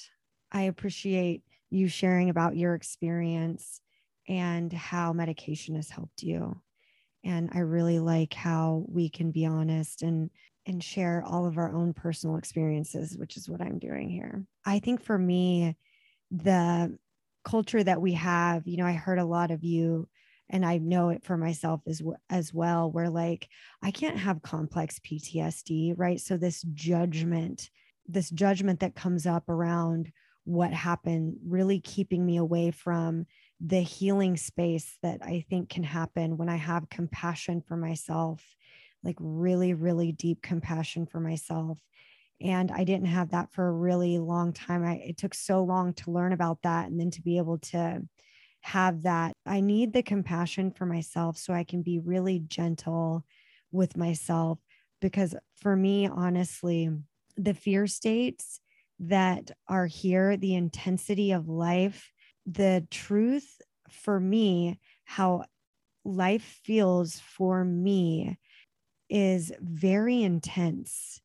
I 0.52 0.64
appreciate 0.64 1.44
you 1.70 1.88
sharing 1.88 2.30
about 2.30 2.56
your 2.56 2.76
experience 2.76 3.82
and 4.28 4.72
how 4.72 5.14
medication 5.14 5.76
has 5.76 5.90
helped 5.90 6.24
you. 6.24 6.62
And 7.24 7.50
I 7.54 7.60
really 7.60 8.00
like 8.00 8.34
how 8.34 8.86
we 8.88 9.10
can 9.10 9.32
be 9.32 9.46
honest 9.46 10.02
and 10.02 10.30
and 10.66 10.84
share 10.84 11.24
all 11.26 11.46
of 11.46 11.58
our 11.58 11.74
own 11.74 11.94
personal 11.94 12.36
experiences, 12.36 13.18
which 13.18 13.38
is 13.38 13.48
what 13.48 13.62
I'm 13.62 13.80
doing 13.80 14.10
here. 14.10 14.44
I 14.66 14.80
think 14.80 15.02
for 15.02 15.18
me, 15.18 15.78
the 16.30 16.98
culture 17.48 17.84
that 17.84 18.02
we 18.02 18.14
have, 18.14 18.68
you 18.68 18.78
know, 18.78 18.86
I 18.86 18.92
heard 18.94 19.20
a 19.20 19.26
lot 19.26 19.52
of 19.52 19.64
you 19.64 20.08
and 20.50 20.66
I 20.66 20.78
know 20.78 21.10
it 21.10 21.24
for 21.24 21.38
myself 21.38 21.82
as 21.88 22.02
as 22.30 22.54
well 22.54 22.92
where 22.92 23.10
like 23.10 23.48
I 23.82 23.92
can't 23.92 24.18
have 24.18 24.42
complex 24.42 25.00
PTSD, 25.00 25.94
right? 25.96 26.20
So 26.20 26.36
this 26.36 26.62
judgment, 26.74 27.70
this 28.06 28.30
judgment 28.30 28.82
that 28.82 28.96
comes 28.96 29.26
up 29.26 29.48
around 29.50 30.12
what 30.44 30.72
happened 30.74 31.38
really 31.46 31.80
keeping 31.80 32.26
me 32.26 32.38
away 32.38 32.72
from 32.72 33.26
the 33.60 33.82
healing 33.82 34.36
space 34.38 34.98
that 35.02 35.20
I 35.24 35.46
think 35.50 35.70
can 35.70 35.84
happen 35.84 36.38
when 36.38 36.50
I 36.50 36.58
have 36.58 36.90
compassion 36.90 37.62
for 37.62 37.78
myself 37.78 38.44
like 39.04 39.18
really, 39.20 39.74
really 39.74 40.12
deep 40.12 40.42
compassion 40.42 41.06
for 41.06 41.20
myself. 41.20 41.78
And 42.42 42.72
I 42.72 42.84
didn't 42.84 43.08
have 43.08 43.32
that 43.32 43.52
for 43.52 43.68
a 43.68 43.74
really 43.74 44.20
long 44.20 44.54
time. 44.54 44.86
I, 44.86 44.96
it 44.96 45.18
took 45.18 45.34
so 45.34 45.64
long 45.64 45.94
to 45.96 46.12
learn 46.12 46.34
about 46.34 46.62
that 46.64 46.88
and 46.88 47.00
then 47.00 47.10
to 47.12 47.22
be 47.22 47.38
able 47.38 47.58
to 47.60 48.04
have 48.62 49.04
that. 49.04 49.34
I 49.46 49.60
need 49.62 49.94
the 49.94 50.04
compassion 50.04 50.72
for 50.72 50.86
myself 50.86 51.38
so 51.38 51.54
I 51.54 51.64
can 51.64 51.82
be 51.82 52.00
really 52.00 52.40
gentle 52.48 53.26
with 53.72 53.98
myself. 53.98 54.60
Because 55.02 55.36
for 55.56 55.76
me, 55.76 56.08
honestly, 56.08 56.90
the 57.36 57.54
fear 57.54 57.88
states 57.88 58.60
that 59.00 59.52
are 59.68 59.86
here, 59.86 60.38
the 60.38 60.56
intensity 60.56 61.32
of 61.32 61.48
life, 61.48 62.12
the 62.46 62.86
truth 62.90 63.62
for 63.90 64.20
me, 64.20 64.80
how 65.06 65.44
life 66.04 66.60
feels 66.64 67.20
for 67.20 67.64
me 67.64 68.38
is 69.10 69.52
very 69.62 70.22
intense. 70.24 71.22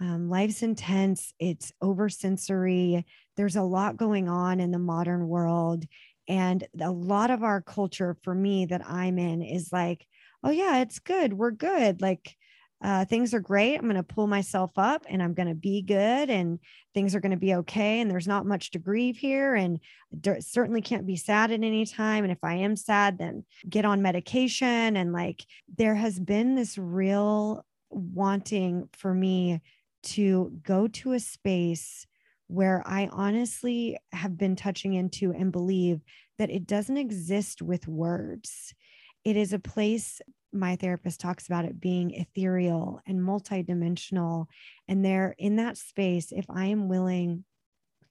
Um, 0.00 0.28
life's 0.28 0.62
intense, 0.62 1.32
it's 1.38 1.72
oversensory. 1.82 3.04
There's 3.36 3.56
a 3.56 3.62
lot 3.62 3.96
going 3.96 4.28
on 4.28 4.60
in 4.60 4.70
the 4.70 4.78
modern 4.78 5.26
world. 5.26 5.84
And 6.28 6.66
a 6.80 6.90
lot 6.90 7.30
of 7.30 7.42
our 7.42 7.62
culture 7.62 8.16
for 8.22 8.34
me 8.34 8.66
that 8.66 8.86
I'm 8.86 9.18
in 9.18 9.42
is 9.42 9.72
like, 9.72 10.06
oh, 10.42 10.50
yeah, 10.50 10.80
it's 10.80 10.98
good. 10.98 11.32
We're 11.32 11.52
good. 11.52 12.02
Like, 12.02 12.36
uh, 12.82 13.04
things 13.06 13.32
are 13.32 13.40
great. 13.40 13.76
I'm 13.76 13.84
going 13.84 13.96
to 13.96 14.02
pull 14.02 14.26
myself 14.26 14.72
up 14.76 15.06
and 15.08 15.22
I'm 15.22 15.32
going 15.32 15.48
to 15.48 15.54
be 15.54 15.80
good 15.80 16.28
and 16.28 16.58
things 16.94 17.14
are 17.14 17.20
going 17.20 17.30
to 17.30 17.38
be 17.38 17.54
okay. 17.54 18.00
And 18.00 18.10
there's 18.10 18.28
not 18.28 18.44
much 18.44 18.72
to 18.72 18.78
grieve 18.78 19.16
here. 19.16 19.54
And 19.54 19.80
certainly 20.40 20.82
can't 20.82 21.06
be 21.06 21.16
sad 21.16 21.50
at 21.50 21.62
any 21.62 21.86
time. 21.86 22.24
And 22.24 22.32
if 22.32 22.42
I 22.42 22.56
am 22.56 22.76
sad, 22.76 23.18
then 23.18 23.44
get 23.68 23.86
on 23.86 24.02
medication. 24.02 24.96
And 24.96 25.12
like 25.12 25.44
there 25.78 25.94
has 25.94 26.20
been 26.20 26.54
this 26.54 26.76
real 26.76 27.64
wanting 27.88 28.88
for 28.92 29.14
me 29.14 29.62
to 30.06 30.52
go 30.62 30.88
to 30.88 31.12
a 31.12 31.20
space 31.20 32.06
where 32.48 32.82
I 32.86 33.08
honestly 33.10 33.98
have 34.12 34.38
been 34.38 34.56
touching 34.56 34.94
into 34.94 35.32
and 35.32 35.50
believe 35.50 36.00
that 36.38 36.50
it 36.50 36.66
doesn't 36.66 36.96
exist 36.96 37.60
with 37.60 37.88
words. 37.88 38.72
It 39.24 39.36
is 39.36 39.52
a 39.52 39.58
place 39.58 40.20
my 40.52 40.76
therapist 40.76 41.20
talks 41.20 41.46
about 41.46 41.64
it 41.64 41.80
being 41.80 42.12
ethereal 42.14 43.00
and 43.06 43.20
multidimensional. 43.20 44.46
And 44.88 45.04
there 45.04 45.34
in 45.38 45.56
that 45.56 45.76
space, 45.76 46.32
if 46.32 46.46
I 46.48 46.66
am 46.66 46.88
willing 46.88 47.44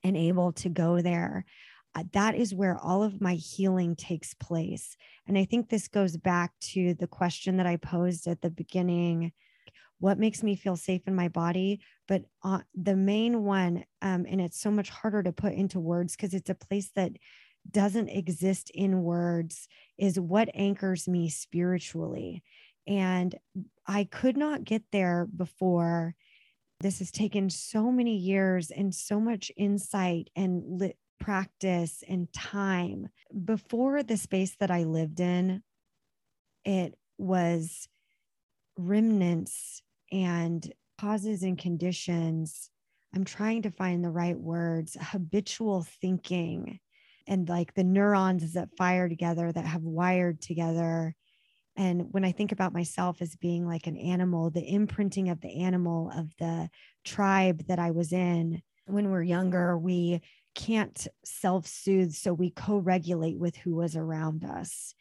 and 0.04 0.16
able 0.16 0.52
to 0.54 0.70
go 0.70 1.02
there, 1.02 1.46
uh, 1.96 2.04
that 2.12 2.36
is 2.36 2.54
where 2.54 2.78
all 2.78 3.04
of 3.04 3.22
my 3.22 3.36
healing 3.36 3.96
takes 3.96 4.34
place. 4.34 4.98
And 5.28 5.38
I 5.38 5.46
think 5.46 5.70
this 5.70 5.88
goes 5.88 6.18
back 6.18 6.52
to 6.74 6.94
the 6.94 7.08
question 7.08 7.58
that 7.58 7.66
I 7.66 7.78
posed 7.78 8.28
at 8.28 8.42
the 8.42 8.50
beginning 8.50 9.32
what 10.06 10.20
makes 10.20 10.44
me 10.44 10.56
feel 10.56 10.76
safe 10.76 11.02
in 11.08 11.16
my 11.16 11.28
body 11.28 11.80
but 12.08 12.24
uh, 12.44 12.60
the 12.76 12.96
main 12.96 13.44
one 13.44 13.84
um, 14.02 14.26
and 14.30 14.40
it's 14.40 14.60
so 14.60 14.72
much 14.72 14.90
harder 14.90 15.24
to 15.24 15.32
put 15.32 15.54
into 15.54 15.80
words 15.80 16.16
because 16.16 16.34
it's 16.34 16.50
a 16.50 16.56
place 16.56 16.92
that 16.96 17.12
doesn't 17.72 18.10
exist 18.10 18.70
in 18.74 19.04
words 19.04 19.68
is 19.98 20.20
what 20.20 20.50
anchors 20.54 21.08
me 21.08 21.30
spiritually. 21.30 22.44
And 22.88 23.36
I 23.88 24.04
could 24.06 24.38
not 24.38 24.64
get 24.64 24.84
there 24.92 25.28
before. 25.36 26.16
This 26.82 27.00
has 27.00 27.12
taken 27.12 27.50
so 27.50 27.92
many 27.92 28.16
years 28.16 28.70
and 28.70 28.94
so 28.94 29.20
much 29.20 29.52
insight 29.58 30.30
and 30.36 30.94
practice 31.20 32.04
and 32.08 32.32
time. 32.34 33.08
Before 33.44 34.04
the 34.04 34.18
space 34.18 34.56
that 34.60 34.70
I 34.70 34.84
lived 34.84 35.20
in, 35.20 35.64
it 36.64 36.96
was 37.18 37.88
remnants 38.78 39.82
and 40.16 40.72
causes 41.00 41.44
and 41.44 41.58
conditions. 41.58 42.70
I'm 43.14 43.26
trying 43.26 43.64
to 43.64 43.72
find 43.72 44.04
the 44.04 44.10
right 44.10 44.38
words, 44.38 44.96
habitual 45.00 45.86
thinking 46.02 46.80
and 47.28 47.50
like 47.50 47.74
the 47.74 47.84
neurons 47.84 48.54
that 48.54 48.70
fire 48.78 49.10
together 49.10 49.52
that 49.52 49.66
have 49.66 49.84
wired 49.84 50.42
together 50.42 51.16
and 51.76 52.08
when 52.12 52.24
i 52.24 52.32
think 52.32 52.52
about 52.52 52.74
myself 52.74 53.22
as 53.22 53.36
being 53.36 53.66
like 53.66 53.88
an 53.88 53.98
animal 53.98 54.50
the 54.50 54.68
imprinting 54.68 55.30
of 55.30 55.42
the 55.42 55.64
animal 55.64 56.12
of 56.16 56.30
the 56.40 56.70
tribe 57.04 57.66
that 57.68 57.80
i 57.80 57.92
was 57.92 58.14
in 58.14 58.62
when 58.86 59.10
we're 59.10 59.24
younger 59.24 59.78
we 59.78 60.22
can't 60.54 61.08
self-soothe 61.24 62.14
so 62.14 62.34
we 62.34 62.50
co-regulate 62.52 63.38
with 63.38 63.56
who 63.58 63.76
was 63.76 63.96
around 63.96 64.44
us 64.46 64.94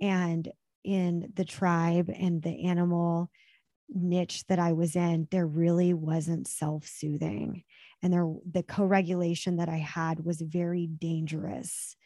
and 0.00 0.48
in 0.84 1.30
the 1.34 1.44
tribe 1.44 2.10
and 2.16 2.42
the 2.42 2.66
animal 2.66 3.28
niche 3.88 4.44
that 4.48 4.58
i 4.58 4.72
was 4.72 4.96
in 4.96 5.26
there 5.30 5.46
really 5.46 5.94
wasn't 5.94 6.48
self-soothing 6.48 7.62
and 8.02 8.12
there 8.12 8.30
the 8.50 8.62
co-regulation 8.62 9.56
that 9.56 9.68
i 9.68 9.78
had 9.78 10.24
was 10.24 10.40
very 10.40 10.86
dangerous 10.86 11.96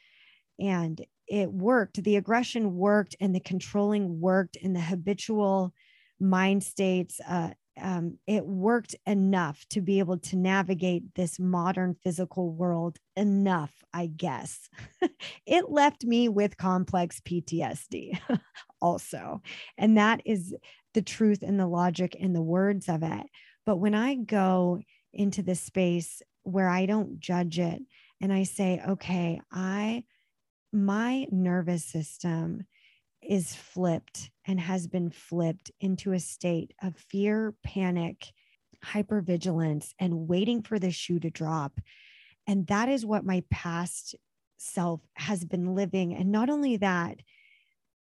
and 0.59 1.05
it 1.27 1.51
worked 1.53 2.03
the 2.03 2.17
aggression 2.17 2.75
worked 2.77 3.17
and 3.21 3.35
the 3.35 3.41
controlling 3.41 4.21
worked 4.21 4.57
and 4.63 4.75
the 4.77 4.81
habitual 4.81 5.73
mind 6.19 6.63
states 6.63 7.21
uh, 7.27 7.51
um, 7.81 8.19
it 8.27 8.45
worked 8.45 8.95
enough 9.07 9.65
to 9.71 9.81
be 9.81 9.99
able 9.99 10.19
to 10.19 10.37
navigate 10.37 11.15
this 11.15 11.39
modern 11.39 11.95
physical 12.03 12.51
world 12.51 12.99
enough, 13.17 13.73
I 13.93 14.07
guess. 14.07 14.69
it 15.47 15.71
left 15.71 16.05
me 16.05 16.29
with 16.29 16.57
complex 16.57 17.21
PTSD 17.21 18.19
also. 18.83 19.43
And 19.79 19.97
that 19.97 20.21
is 20.25 20.55
the 20.95 21.03
truth 21.03 21.43
and 21.43 21.59
the 21.59 21.67
logic 21.67 22.17
and 22.21 22.35
the 22.35 22.43
words 22.43 22.89
of 22.89 23.03
it. 23.03 23.27
But 23.67 23.77
when 23.77 23.95
I 23.95 24.15
go 24.15 24.81
into 25.13 25.43
this 25.43 25.61
space 25.61 26.23
where 26.43 26.69
I 26.69 26.87
don't 26.87 27.21
judge 27.21 27.59
it 27.59 27.81
and 28.21 28.33
I 28.33 28.45
say, 28.45 28.83
okay, 28.89 29.41
I, 29.53 30.05
my 30.73 31.27
nervous 31.31 31.85
system 31.85 32.67
is 33.23 33.55
flipped 33.55 34.31
and 34.47 34.59
has 34.59 34.87
been 34.87 35.11
flipped 35.11 35.71
into 35.81 36.13
a 36.13 36.21
state 36.21 36.73
of 36.83 36.97
fear, 36.97 37.55
panic, 37.63 38.33
hypervigilance, 38.85 39.93
and 39.99 40.29
waiting 40.29 40.63
for 40.63 40.79
the 40.79 40.91
shoe 40.91 41.21
to 41.21 41.31
drop. 41.31 41.81
And 42.47 42.67
that 42.69 42.89
is 42.89 43.05
what 43.05 43.25
my 43.25 43.43
past 43.51 44.15
self 44.57 45.01
has 45.15 45.45
been 45.45 45.75
living. 45.75 46.15
And 46.15 46.33
not 46.33 46.51
only 46.51 46.77
that, 46.79 47.19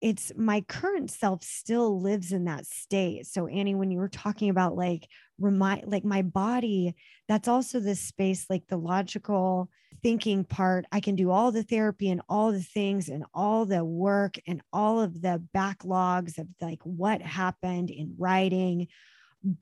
it's 0.00 0.32
my 0.36 0.62
current 0.62 1.10
self 1.10 1.42
still 1.42 2.00
lives 2.00 2.32
in 2.32 2.44
that 2.44 2.66
state. 2.66 3.26
So 3.26 3.46
Annie, 3.46 3.74
when 3.74 3.90
you 3.90 3.98
were 3.98 4.08
talking 4.08 4.48
about 4.48 4.74
like 4.74 5.08
remind 5.38 5.90
like 5.90 6.04
my 6.04 6.22
body, 6.22 6.94
that's 7.28 7.48
also 7.48 7.80
this 7.80 8.00
space, 8.00 8.46
like 8.48 8.66
the 8.68 8.78
logical 8.78 9.68
thinking 10.02 10.44
part. 10.44 10.86
I 10.90 11.00
can 11.00 11.16
do 11.16 11.30
all 11.30 11.52
the 11.52 11.62
therapy 11.62 12.08
and 12.08 12.22
all 12.28 12.52
the 12.52 12.62
things 12.62 13.08
and 13.08 13.24
all 13.34 13.66
the 13.66 13.84
work 13.84 14.36
and 14.46 14.62
all 14.72 15.00
of 15.00 15.20
the 15.20 15.42
backlogs 15.54 16.38
of 16.38 16.46
like 16.60 16.80
what 16.82 17.20
happened 17.20 17.90
in 17.90 18.14
writing. 18.18 18.88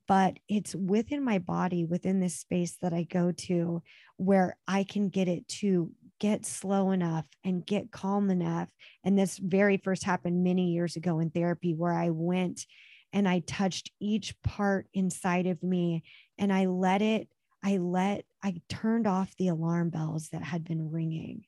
But 0.06 0.38
it's 0.48 0.74
within 0.74 1.24
my 1.24 1.38
body, 1.38 1.84
within 1.84 2.20
this 2.20 2.36
space 2.36 2.76
that 2.82 2.92
I 2.92 3.04
go 3.04 3.32
to 3.32 3.82
where 4.16 4.56
I 4.66 4.84
can 4.84 5.08
get 5.08 5.28
it 5.28 5.46
to 5.48 5.92
get 6.18 6.44
slow 6.44 6.90
enough 6.90 7.26
and 7.44 7.64
get 7.64 7.90
calm 7.90 8.30
enough. 8.30 8.68
And 9.04 9.18
this 9.18 9.38
very 9.38 9.76
first 9.76 10.04
happened 10.04 10.42
many 10.44 10.72
years 10.72 10.96
ago 10.96 11.20
in 11.20 11.30
therapy, 11.30 11.74
where 11.74 11.92
I 11.92 12.10
went 12.10 12.66
and 13.12 13.28
I 13.28 13.40
touched 13.40 13.90
each 14.00 14.34
part 14.42 14.86
inside 14.92 15.46
of 15.46 15.62
me 15.62 16.02
and 16.36 16.52
I 16.52 16.66
let 16.66 17.02
it, 17.02 17.28
I 17.62 17.78
let, 17.78 18.24
I 18.42 18.60
turned 18.68 19.06
off 19.06 19.34
the 19.36 19.48
alarm 19.48 19.90
bells 19.90 20.28
that 20.30 20.42
had 20.42 20.64
been 20.64 20.90
ringing. 20.90 21.44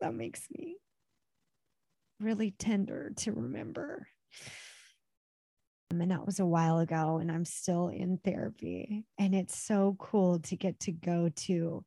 That 0.00 0.14
makes 0.14 0.46
me 0.50 0.76
really 2.20 2.54
tender 2.58 3.12
to 3.16 3.32
remember. 3.32 4.08
And 5.90 6.10
that 6.10 6.24
was 6.24 6.38
a 6.38 6.46
while 6.46 6.78
ago, 6.78 7.18
and 7.18 7.32
I'm 7.32 7.44
still 7.44 7.88
in 7.88 8.18
therapy. 8.24 9.04
And 9.18 9.34
it's 9.34 9.58
so 9.58 9.96
cool 9.98 10.38
to 10.40 10.56
get 10.56 10.78
to 10.80 10.92
go 10.92 11.30
to 11.34 11.84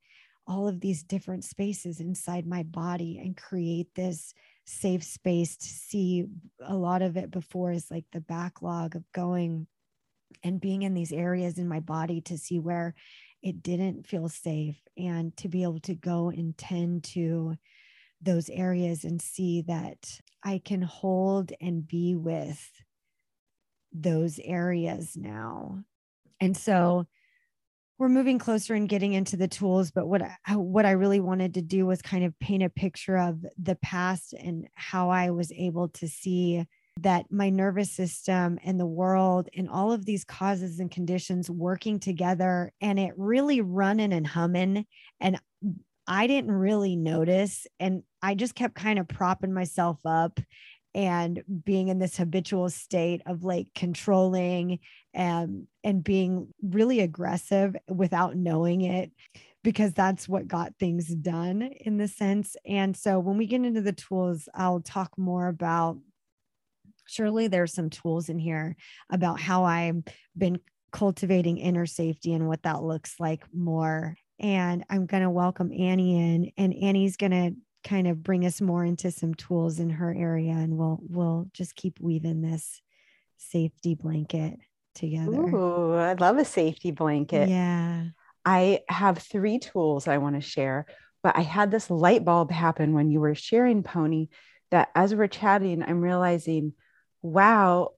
all 0.48 0.68
of 0.68 0.80
these 0.80 1.04
different 1.04 1.44
spaces 1.44 2.00
inside 2.00 2.46
my 2.46 2.64
body 2.64 3.20
and 3.24 3.38
create 3.38 3.88
this 3.96 4.34
safe 4.66 5.04
space 5.04 5.58
to 5.58 5.68
see 5.68 6.26
a 6.62 6.76
lot 6.76 7.02
of 7.02 7.18
it 7.18 7.32
before 7.32 7.72
is 7.72 7.90
like 7.90 8.06
the 8.12 8.22
backlog 8.22 8.96
of 8.96 9.04
going 9.14 9.68
and 10.44 10.60
being 10.60 10.82
in 10.82 10.94
these 10.94 11.14
areas 11.14 11.58
in 11.58 11.68
my 11.68 11.80
body 11.80 12.22
to 12.22 12.38
see 12.38 12.60
where 12.60 12.94
it 13.42 13.62
didn't 13.62 14.08
feel 14.08 14.30
safe 14.30 14.82
and 14.98 15.36
to 15.38 15.48
be 15.48 15.64
able 15.64 15.80
to 15.82 15.94
go 15.94 16.30
and 16.30 16.58
tend 16.58 17.04
to 17.04 17.56
those 18.22 18.50
areas 18.50 19.04
and 19.04 19.22
see 19.22 19.62
that 19.64 20.20
I 20.44 20.62
can 20.64 20.82
hold 20.82 21.52
and 21.60 21.86
be 21.86 22.16
with 22.16 22.70
those 23.92 24.40
areas 24.44 25.16
now. 25.16 25.84
And 26.40 26.56
so 26.56 27.06
we're 27.98 28.10
moving 28.10 28.40
closer 28.40 28.74
and 28.74 28.90
getting 28.90 29.14
into 29.14 29.38
the 29.38 29.48
tools 29.48 29.92
but 29.92 30.08
what 30.08 30.22
I, 30.22 30.56
what 30.56 30.86
I 30.86 30.92
really 30.92 31.20
wanted 31.20 31.54
to 31.56 31.62
do 31.62 31.86
was 31.86 32.02
kind 32.02 32.24
of 32.24 32.38
paint 32.40 32.64
a 32.64 32.70
picture 32.70 33.18
of 33.18 33.46
the 33.58 33.76
past 33.76 34.34
and 34.34 34.68
how 34.76 35.10
I 35.10 35.32
was 35.32 35.52
able 35.52 35.90
to 35.90 36.08
see 36.08 36.66
that 37.02 37.26
my 37.32 37.50
nervous 37.50 37.92
system 37.92 38.60
and 38.64 38.80
the 38.80 38.86
world 38.86 39.50
and 39.56 39.68
all 39.68 39.92
of 39.92 40.06
these 40.06 40.24
causes 40.24 40.80
and 40.80 40.92
conditions 40.92 41.50
working 41.50 42.00
together 42.00 42.72
and 42.82 43.00
it 43.00 43.14
really 43.18 43.62
running 43.62 44.14
and 44.14 44.28
humming 44.28 44.86
and 45.20 45.40
I 46.06 46.28
didn't 46.28 46.52
really 46.52 46.96
notice 46.96 47.66
and 47.80 48.04
I 48.22 48.36
just 48.36 48.56
kept 48.56 48.76
kind 48.76 49.00
of 49.00 49.08
propping 49.08 49.54
myself 49.54 49.98
up 50.06 50.40
and 50.96 51.44
being 51.66 51.88
in 51.88 52.00
this 52.00 52.18
habitual 52.18 52.70
state 52.70 53.22
of 53.26 53.44
like 53.44 53.68
controlling 53.74 54.80
and 55.14 55.68
and 55.84 56.04
being 56.04 56.48
really 56.62 57.00
aggressive 57.00 57.76
without 57.88 58.36
knowing 58.36 58.82
it 58.82 59.12
because 59.64 59.94
that's 59.94 60.28
what 60.28 60.48
got 60.48 60.78
things 60.78 61.08
done 61.08 61.62
in 61.62 61.98
the 61.98 62.08
sense. 62.08 62.56
And 62.66 62.96
so 62.96 63.20
when 63.20 63.38
we 63.38 63.48
get 63.48 63.64
into 63.64 63.82
the 63.82 63.94
tools 63.94 64.48
i'll 64.54 64.82
talk 64.82 65.18
more 65.18 65.48
about 65.48 65.98
surely 67.06 67.48
there's 67.48 67.74
some 67.74 67.90
tools 67.90 68.30
in 68.30 68.40
here 68.40 68.76
about 69.12 69.40
how 69.40 69.64
i've 69.64 70.04
been 70.38 70.60
cultivating 70.92 71.58
inner 71.58 71.86
safety 71.86 72.34
and 72.34 72.48
what 72.48 72.64
that 72.64 72.84
looks 72.84 73.16
like 73.20 73.44
more. 73.54 74.16
And 74.40 74.86
i'm 74.90 75.06
going 75.06 75.24
to 75.24 75.30
welcome 75.30 75.72
annie 75.74 76.36
in 76.36 76.52
and 76.58 76.74
annie's 76.74 77.18
going 77.18 77.32
to 77.32 77.56
kind 77.84 78.08
of 78.08 78.24
bring 78.24 78.46
us 78.46 78.62
more 78.62 78.84
into 78.86 79.12
some 79.12 79.34
tools 79.34 79.80
in 79.80 79.90
her 79.90 80.14
area 80.14 80.52
and 80.52 80.78
we'll 80.78 81.00
we'll 81.10 81.48
just 81.54 81.76
keep 81.76 82.00
weaving 82.00 82.42
this 82.42 82.82
safety 83.38 83.96
blanket 83.96 84.60
together. 84.96 85.32
Ooh, 85.32 85.94
I 85.94 86.14
love 86.14 86.38
a 86.38 86.46
safety 86.46 86.92
blanket. 86.92 87.50
Yeah. 87.50 88.06
I 88.46 88.82
have 88.90 89.20
three 89.20 89.60
tools 89.60 90.08
I 90.08 90.18
want 90.18 90.36
to 90.36 90.42
share, 90.42 90.86
but 91.22 91.38
I 91.38 91.42
had 91.42 91.72
this 91.72 91.90
light 91.90 92.26
bulb 92.26 92.52
happen 92.52 92.94
when 92.94 93.10
you 93.10 93.20
were 93.20 93.36
sharing 93.36 93.84
Pony 93.84 94.28
that 94.72 94.90
as 94.96 95.14
we're 95.16 95.28
chatting, 95.28 95.84
I'm 95.84 96.02
realizing, 96.02 96.74
wow, 97.22 97.92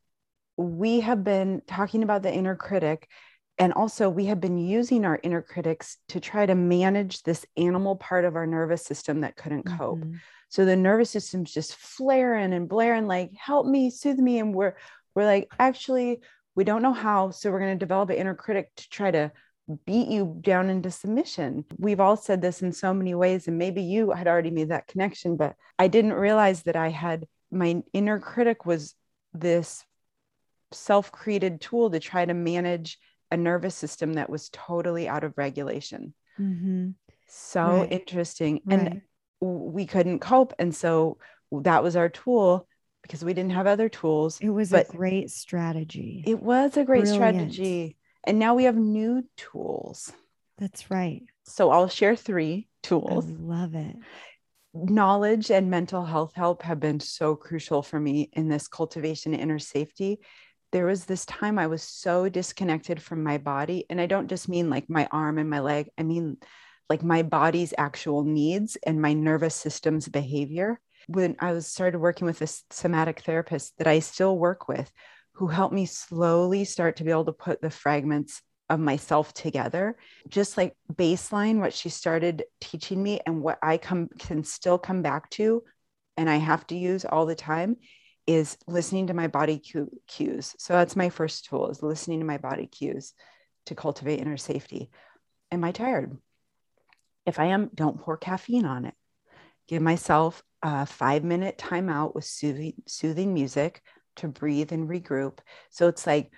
we 0.58 1.00
have 1.02 1.24
been 1.24 1.62
talking 1.67 2.04
about 2.04 2.21
the 2.21 2.34
inner 2.34 2.56
critic 2.56 3.10
and 3.58 3.74
also 3.74 4.10
we 4.10 4.26
have 4.26 4.41
been 4.41 4.58
using 4.58 5.06
our 5.06 5.20
inner 5.24 5.41
critics 5.41 5.98
to 6.10 6.20
try 6.20 6.46
to 6.46 6.56
manage 6.56 7.24
this 7.24 7.46
animal 7.58 7.96
part 7.96 8.26
of 8.26 8.36
our 8.36 8.48
nervous 8.48 8.84
system 8.84 9.22
that 9.22 9.36
couldn't 9.36 9.63
cope 9.63 10.00
mm-hmm. 10.00 10.15
so 10.50 10.65
the 10.65 10.76
nervous 10.76 11.10
system's 11.10 11.54
just 11.54 11.76
flaring 11.76 12.54
and 12.54 12.70
blaring 12.70 13.08
like 13.08 13.32
help 13.34 13.65
me 13.65 13.89
soothe 13.89 14.20
me 14.20 14.39
and 14.39 14.54
we're 14.54 14.76
we're 15.15 15.26
like 15.26 15.50
actually 15.60 16.22
we 16.56 16.63
don't 16.63 16.82
know 16.82 16.94
how 16.94 17.32
so 17.32 17.52
we're 17.52 17.60
going 17.60 17.78
to 17.78 17.86
develop 17.86 18.10
an 18.10 18.18
inner 18.18 18.36
critic 18.36 18.70
to 18.76 18.89
try 18.89 19.12
to 19.12 19.32
beat 19.86 20.08
you 20.08 20.38
down 20.41 20.70
into 20.70 20.91
submission 20.91 21.65
we've 21.78 22.00
all 22.00 22.15
said 22.15 22.41
this 22.41 22.62
in 22.62 22.72
so 22.72 22.94
many 22.94 23.15
ways 23.15 23.48
and 23.48 23.58
maybe 23.58 23.82
you 23.82 24.12
had 24.12 24.28
already 24.28 24.52
made 24.52 24.70
that 24.70 24.88
connection 24.88 25.38
but 25.38 25.56
i 25.80 25.88
didn't 25.88 26.13
realize 26.13 26.63
that 26.63 26.76
i 26.76 26.89
had 26.89 27.26
my 27.52 27.82
inner 27.94 28.20
critic 28.20 28.65
was 28.65 28.94
this 29.34 29.84
self-created 30.72 31.62
tool 31.62 31.89
to 31.89 32.00
try 32.00 32.26
to 32.26 32.34
manage 32.34 33.00
a 33.36 33.38
nervous 33.38 33.76
system 33.76 34.13
that 34.13 34.30
was 34.30 34.50
totally 34.50 35.08
out 35.08 35.24
of 35.24 35.38
regulation. 35.38 36.13
Mm-hmm. 36.39 36.91
So 37.28 37.82
right. 37.82 37.91
interesting. 37.91 38.62
Right. 38.65 38.80
And 38.80 39.02
we 39.41 39.86
couldn't 39.86 40.19
cope. 40.19 40.54
And 40.58 40.74
so 40.74 41.17
that 41.52 41.84
was 41.84 41.95
our 41.95 42.10
tool 42.10 42.67
because 43.02 43.24
we 43.24 43.34
didn't 43.34 43.52
have 43.52 43.67
other 43.67 43.89
tools. 43.89 44.39
It 44.41 44.50
was 44.50 44.74
a 44.74 44.86
great 44.89 45.30
strategy. 45.30 46.24
It 46.26 46.41
was 46.41 46.78
a 46.78 46.86
great 46.86 47.04
Brilliant. 47.04 47.52
strategy. 47.52 47.98
And 48.24 48.39
now 48.39 48.56
we 48.56 48.63
have 48.63 48.78
new 48.78 49.24
tools. 49.36 50.12
That's 50.58 50.89
right. 50.89 51.24
So 51.43 51.69
I'll 51.69 51.89
share 51.89 52.15
three 52.15 52.69
tools. 52.82 53.28
I 53.28 53.36
love 53.38 53.76
it. 53.76 53.98
Knowledge 54.74 55.52
and 55.52 55.69
mental 55.69 56.04
health 56.06 56.34
help 56.34 56.63
have 56.63 56.80
been 56.80 57.00
so 57.00 57.36
crucial 57.36 57.84
for 57.84 58.00
me 58.00 58.30
in 58.34 58.48
this 58.48 58.67
cultivation 58.67 59.34
inner 59.34 59.60
safety 59.60 60.19
there 60.76 60.86
was 60.86 61.06
this 61.06 61.26
time 61.26 61.58
I 61.58 61.68
was 61.68 61.82
so 61.82 62.28
disconnected 62.28 63.02
from 63.02 63.24
my 63.24 63.38
body. 63.38 63.86
And 63.90 64.02
I 64.02 64.08
don't 64.08 64.28
just 64.28 64.50
mean 64.50 64.70
like 64.70 64.90
my 64.90 65.08
arm 65.10 65.38
and 65.38 65.50
my 65.50 65.62
leg, 65.62 65.88
I 65.98 66.04
mean 66.04 66.36
like 66.90 67.02
my 67.02 67.24
body's 67.24 67.74
actual 67.78 68.26
needs 68.26 68.76
and 68.86 69.02
my 69.02 69.14
nervous 69.14 69.56
system's 69.56 70.10
behavior. 70.10 70.82
When 71.08 71.38
I 71.40 71.54
was 71.54 71.66
started 71.66 72.00
working 72.00 72.28
with 72.28 72.42
a 72.42 72.54
somatic 72.72 73.22
therapist 73.22 73.78
that 73.78 73.88
I 73.88 74.00
still 74.00 74.38
work 74.38 74.68
with, 74.68 74.92
who 75.36 75.48
helped 75.48 75.74
me 75.74 75.86
slowly 75.86 76.66
start 76.66 76.98
to 76.98 77.06
be 77.06 77.12
able 77.12 77.24
to 77.24 77.32
put 77.32 77.62
the 77.62 77.70
fragments 77.70 78.42
of 78.70 78.82
myself 78.82 79.34
together 79.34 79.96
just 80.28 80.58
like 80.58 80.76
baseline 80.92 81.60
what 81.60 81.72
she 81.72 81.88
started 81.88 82.44
teaching 82.60 83.02
me 83.02 83.20
and 83.28 83.44
what 83.44 83.60
i 83.62 83.78
come 83.78 84.10
can 84.18 84.44
still 84.44 84.80
come 84.80 85.04
back 85.04 85.30
to 85.30 85.62
and 86.18 86.28
i 86.28 86.38
have 86.38 86.66
to 86.66 86.76
use 86.76 87.06
all 87.06 87.28
the 87.28 87.36
time 87.36 87.78
is 88.28 88.58
listening 88.68 89.08
to 89.08 89.14
my 89.14 89.28
body 89.28 89.60
cues. 89.60 90.56
So 90.58 90.74
that's 90.74 90.96
my 90.96 91.10
first 91.10 91.46
tool 91.46 91.70
is 91.70 91.84
listening 91.84 92.20
to 92.20 92.26
my 92.26 92.38
body 92.38 92.68
cues 92.68 93.14
to 93.68 93.76
cultivate 93.76 94.20
inner 94.20 94.38
safety. 94.38 94.90
Am 95.52 95.64
I 95.64 95.72
tired? 95.72 96.18
If 97.26 97.40
I 97.40 97.46
am, 97.46 97.70
don't 97.74 98.00
pour 98.00 98.18
caffeine 98.18 98.66
on 98.66 98.86
it. 98.86 98.94
Give 99.68 99.82
myself 99.82 100.44
a 100.62 100.86
five 100.86 101.24
minute 101.24 101.58
timeout 101.58 102.16
with 102.16 102.26
soothing, 102.26 102.74
soothing 102.88 103.34
music 103.34 103.82
to 104.18 104.28
breathe 104.28 104.72
and 104.72 104.90
regroup. 104.90 105.40
So 105.70 105.88
it's 105.88 106.08
like 106.08 106.32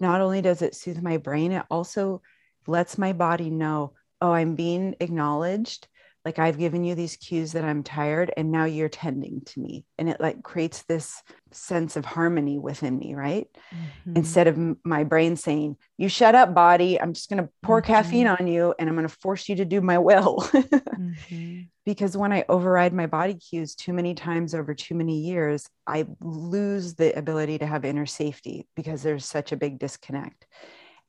not 0.00 0.20
only 0.20 0.42
does 0.42 0.62
it 0.62 0.74
soothe 0.74 1.02
my 1.02 1.16
brain, 1.16 1.52
it 1.52 1.64
also 1.70 2.22
lets 2.66 2.98
my 2.98 3.12
body 3.12 3.50
know, 3.50 3.94
oh, 4.20 4.32
I'm 4.32 4.54
being 4.54 4.94
acknowledged 5.00 5.88
like 6.24 6.38
i've 6.38 6.58
given 6.58 6.84
you 6.84 6.94
these 6.94 7.16
cues 7.16 7.52
that 7.52 7.64
i'm 7.64 7.82
tired 7.82 8.32
and 8.36 8.50
now 8.50 8.64
you're 8.64 8.88
tending 8.88 9.40
to 9.42 9.60
me 9.60 9.84
and 9.98 10.08
it 10.08 10.20
like 10.20 10.42
creates 10.42 10.82
this 10.82 11.22
sense 11.50 11.96
of 11.96 12.04
harmony 12.04 12.58
within 12.58 12.98
me 12.98 13.14
right 13.14 13.48
mm-hmm. 13.74 14.16
instead 14.16 14.46
of 14.46 14.56
m- 14.56 14.78
my 14.84 15.04
brain 15.04 15.36
saying 15.36 15.76
you 15.98 16.08
shut 16.08 16.34
up 16.34 16.54
body 16.54 17.00
i'm 17.00 17.12
just 17.12 17.28
going 17.28 17.42
to 17.42 17.48
pour 17.62 17.80
mm-hmm. 17.80 17.92
caffeine 17.92 18.26
on 18.26 18.46
you 18.46 18.74
and 18.78 18.88
i'm 18.88 18.94
going 18.94 19.08
to 19.08 19.16
force 19.20 19.48
you 19.48 19.56
to 19.56 19.64
do 19.64 19.80
my 19.80 19.98
will 19.98 20.38
mm-hmm. 20.52 21.60
because 21.84 22.16
when 22.16 22.32
i 22.32 22.44
override 22.48 22.92
my 22.92 23.06
body 23.06 23.34
cues 23.34 23.74
too 23.74 23.92
many 23.92 24.14
times 24.14 24.54
over 24.54 24.74
too 24.74 24.94
many 24.94 25.20
years 25.20 25.68
i 25.86 26.06
lose 26.20 26.94
the 26.94 27.16
ability 27.18 27.58
to 27.58 27.66
have 27.66 27.84
inner 27.84 28.06
safety 28.06 28.66
because 28.76 29.02
there's 29.02 29.24
such 29.24 29.52
a 29.52 29.56
big 29.56 29.78
disconnect 29.78 30.46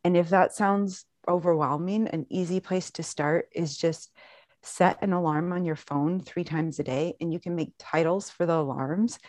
and 0.03 0.17
if 0.17 0.29
that 0.29 0.53
sounds 0.53 1.05
overwhelming 1.27 2.07
an 2.07 2.25
easy 2.29 2.59
place 2.59 2.91
to 2.91 3.03
start 3.03 3.47
is 3.53 3.77
just 3.77 4.11
set 4.63 5.01
an 5.01 5.13
alarm 5.13 5.51
on 5.51 5.65
your 5.65 5.75
phone 5.75 6.19
three 6.19 6.43
times 6.43 6.79
a 6.79 6.83
day 6.83 7.15
and 7.19 7.31
you 7.31 7.39
can 7.39 7.55
make 7.55 7.73
titles 7.77 8.29
for 8.29 8.45
the 8.45 8.55
alarms 8.55 9.19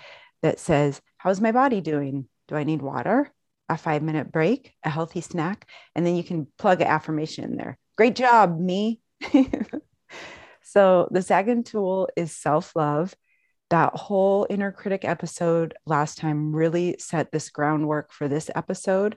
that 0.42 0.59
says 0.59 1.01
how's 1.16 1.40
my 1.40 1.53
body 1.53 1.81
doing? 1.81 2.29
Do 2.49 2.57
i 2.57 2.64
need 2.64 2.83
water? 2.83 3.31
A 3.68 3.79
five 3.79 4.03
minute 4.03 4.31
break 4.31 4.73
a 4.85 4.90
healthy 4.90 5.20
snack 5.20 5.68
and 5.94 6.07
then 6.07 6.16
you 6.16 6.25
can 6.25 6.47
plug 6.59 6.81
an 6.81 6.87
affirmation 6.87 7.44
in 7.44 7.57
there. 7.57 7.79
Great 7.97 8.14
job 8.14 8.59
me. 8.59 9.01
So 10.64 11.09
the 11.12 11.23
second 11.23 11.66
tool 11.66 12.09
is 12.16 12.35
self-love. 12.35 13.14
That 13.70 13.94
whole 13.94 14.47
inner 14.51 14.73
critic 14.73 15.05
episode 15.05 15.75
last 15.87 16.18
time 16.18 16.55
really 16.55 16.97
set 16.99 17.31
this 17.31 17.49
groundwork 17.51 18.12
for 18.12 18.27
this 18.27 18.51
episode 18.55 19.16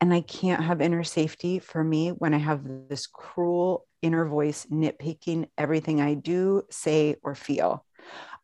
and 0.00 0.12
I 0.12 0.22
can't 0.22 0.62
have 0.62 0.80
inner 0.80 1.04
safety 1.04 1.58
for 1.58 1.82
me 1.82 2.08
when 2.10 2.34
I 2.34 2.38
have 2.38 2.62
this 2.88 3.06
cruel 3.06 3.86
inner 4.04 4.26
voice 4.26 4.66
nitpicking 4.70 5.48
everything 5.56 6.00
I 6.00 6.12
do, 6.12 6.62
say, 6.70 7.16
or 7.22 7.34
feel. 7.34 7.84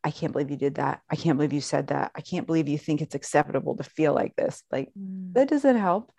I 0.03 0.09
can't 0.09 0.33
believe 0.33 0.49
you 0.49 0.57
did 0.57 0.75
that. 0.75 1.01
I 1.09 1.15
can't 1.15 1.37
believe 1.37 1.53
you 1.53 1.61
said 1.61 1.87
that. 1.87 2.11
I 2.15 2.21
can't 2.21 2.47
believe 2.47 2.67
you 2.67 2.79
think 2.79 3.01
it's 3.01 3.13
acceptable 3.13 3.77
to 3.77 3.83
feel 3.83 4.15
like 4.15 4.35
this. 4.35 4.63
Like 4.71 4.89
mm. 4.97 5.33
that 5.33 5.49
doesn't 5.49 5.77
help. 5.77 6.11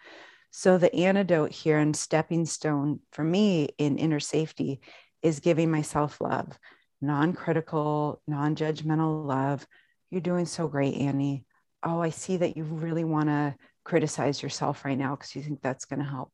So, 0.53 0.79
the 0.79 0.95
antidote 0.95 1.51
here 1.51 1.79
and 1.79 1.97
stepping 1.97 2.45
stone 2.45 3.01
for 3.11 3.25
me 3.25 3.71
in 3.79 3.99
inner 3.99 4.21
safety 4.21 4.81
is 5.23 5.41
giving 5.41 5.71
myself 5.71 6.21
love, 6.21 6.59
non 7.01 7.33
critical, 7.33 8.21
non 8.29 8.55
judgmental 8.55 9.25
love. 9.27 9.67
You're 10.11 10.21
doing 10.21 10.47
so 10.47 10.69
great, 10.69 10.95
Annie. 10.95 11.47
Oh, 11.83 12.01
I 12.01 12.11
see 12.11 12.37
that 12.37 12.57
you 12.57 12.65
really 12.65 13.03
want 13.03 13.29
to 13.29 13.57
criticize 13.85 14.43
yourself 14.43 14.85
right 14.85 14.99
now 14.99 15.17
because 15.17 15.35
you 15.35 15.43
think 15.43 15.63
that's 15.63 15.87
going 15.87 16.01
to 16.01 16.09
help. 16.09 16.31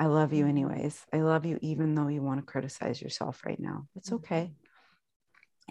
I 0.00 0.06
love 0.06 0.32
you 0.32 0.44
mm-hmm. 0.44 0.50
anyways. 0.50 0.98
I 1.12 1.18
love 1.18 1.44
you 1.44 1.58
even 1.60 1.94
though 1.94 2.08
you 2.08 2.22
want 2.22 2.40
to 2.40 2.46
criticize 2.46 3.00
yourself 3.02 3.42
right 3.44 3.60
now. 3.60 3.86
It's 3.96 4.10
okay. 4.10 4.50
Mm-hmm. 4.52 4.54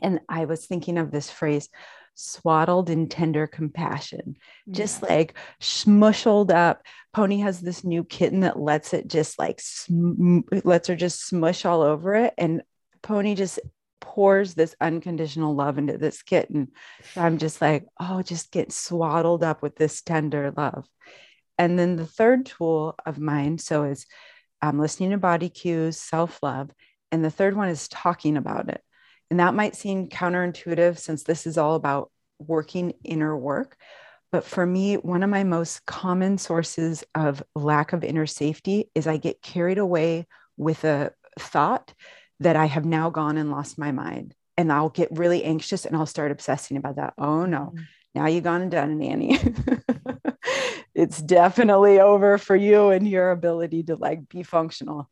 And 0.01 0.19
I 0.29 0.45
was 0.45 0.65
thinking 0.65 0.97
of 0.97 1.11
this 1.11 1.29
phrase, 1.29 1.67
swaddled 2.13 2.89
in 2.89 3.09
tender 3.09 3.47
compassion, 3.47 4.37
just 4.69 5.01
like 5.01 5.35
smushed 5.59 6.51
up. 6.53 6.83
Pony 7.13 7.39
has 7.39 7.59
this 7.59 7.83
new 7.83 8.03
kitten 8.03 8.41
that 8.41 8.59
lets 8.59 8.93
it 8.93 9.07
just 9.07 9.39
like 9.39 9.59
sm- 9.59 10.41
lets 10.63 10.87
her 10.87 10.95
just 10.95 11.25
smush 11.25 11.65
all 11.65 11.81
over 11.81 12.15
it, 12.15 12.33
and 12.37 12.61
Pony 13.01 13.35
just 13.35 13.59
pours 13.99 14.53
this 14.53 14.75
unconditional 14.79 15.55
love 15.55 15.77
into 15.77 15.97
this 15.97 16.21
kitten. 16.21 16.69
So 17.13 17.21
I'm 17.21 17.37
just 17.37 17.61
like, 17.61 17.85
oh, 17.99 18.21
just 18.21 18.51
get 18.51 18.71
swaddled 18.71 19.43
up 19.43 19.61
with 19.61 19.75
this 19.75 20.01
tender 20.01 20.53
love. 20.55 20.87
And 21.59 21.77
then 21.77 21.97
the 21.97 22.05
third 22.05 22.45
tool 22.45 22.95
of 23.05 23.19
mine, 23.19 23.57
so 23.57 23.83
is 23.83 24.07
um, 24.61 24.79
listening 24.79 25.11
to 25.11 25.17
body 25.17 25.49
cues, 25.49 25.97
self 25.97 26.41
love. 26.41 26.71
And 27.11 27.23
the 27.23 27.29
third 27.29 27.55
one 27.55 27.67
is 27.67 27.89
talking 27.89 28.37
about 28.37 28.69
it. 28.69 28.81
And 29.29 29.39
that 29.39 29.53
might 29.53 29.75
seem 29.75 30.07
counterintuitive 30.07 30.97
since 30.97 31.23
this 31.23 31.45
is 31.45 31.57
all 31.57 31.75
about 31.75 32.11
working 32.39 32.93
inner 33.03 33.37
work. 33.37 33.75
But 34.31 34.45
for 34.45 34.65
me, 34.65 34.95
one 34.95 35.21
of 35.21 35.29
my 35.29 35.43
most 35.43 35.85
common 35.85 36.37
sources 36.37 37.03
of 37.13 37.43
lack 37.55 37.93
of 37.93 38.03
inner 38.03 38.25
safety 38.25 38.89
is 38.95 39.05
I 39.05 39.17
get 39.17 39.41
carried 39.41 39.79
away 39.79 40.27
with 40.55 40.83
a 40.85 41.11
thought 41.39 41.93
that 42.39 42.55
I 42.55 42.65
have 42.65 42.85
now 42.85 43.09
gone 43.09 43.37
and 43.37 43.51
lost 43.51 43.77
my 43.77 43.91
mind. 43.91 44.33
And 44.55 44.71
I'll 44.71 44.89
get 44.89 45.17
really 45.17 45.43
anxious 45.43 45.85
and 45.85 45.95
I'll 45.95 46.05
start 46.05 46.31
obsessing 46.31 46.77
about 46.77 46.97
that. 46.97 47.13
Oh 47.17 47.45
no, 47.45 47.73
mm-hmm. 47.73 47.83
now 48.15 48.27
you've 48.27 48.43
gone 48.43 48.61
and 48.61 48.71
done, 48.71 48.97
Nanny. 48.97 49.39
it's 50.99 51.21
definitely 51.21 52.01
over 52.01 52.37
for 52.37 52.57
you 52.57 52.89
and 52.89 53.07
your 53.07 53.31
ability 53.31 53.83
to 53.83 53.95
like 53.95 54.27
be 54.27 54.43
functional. 54.43 55.09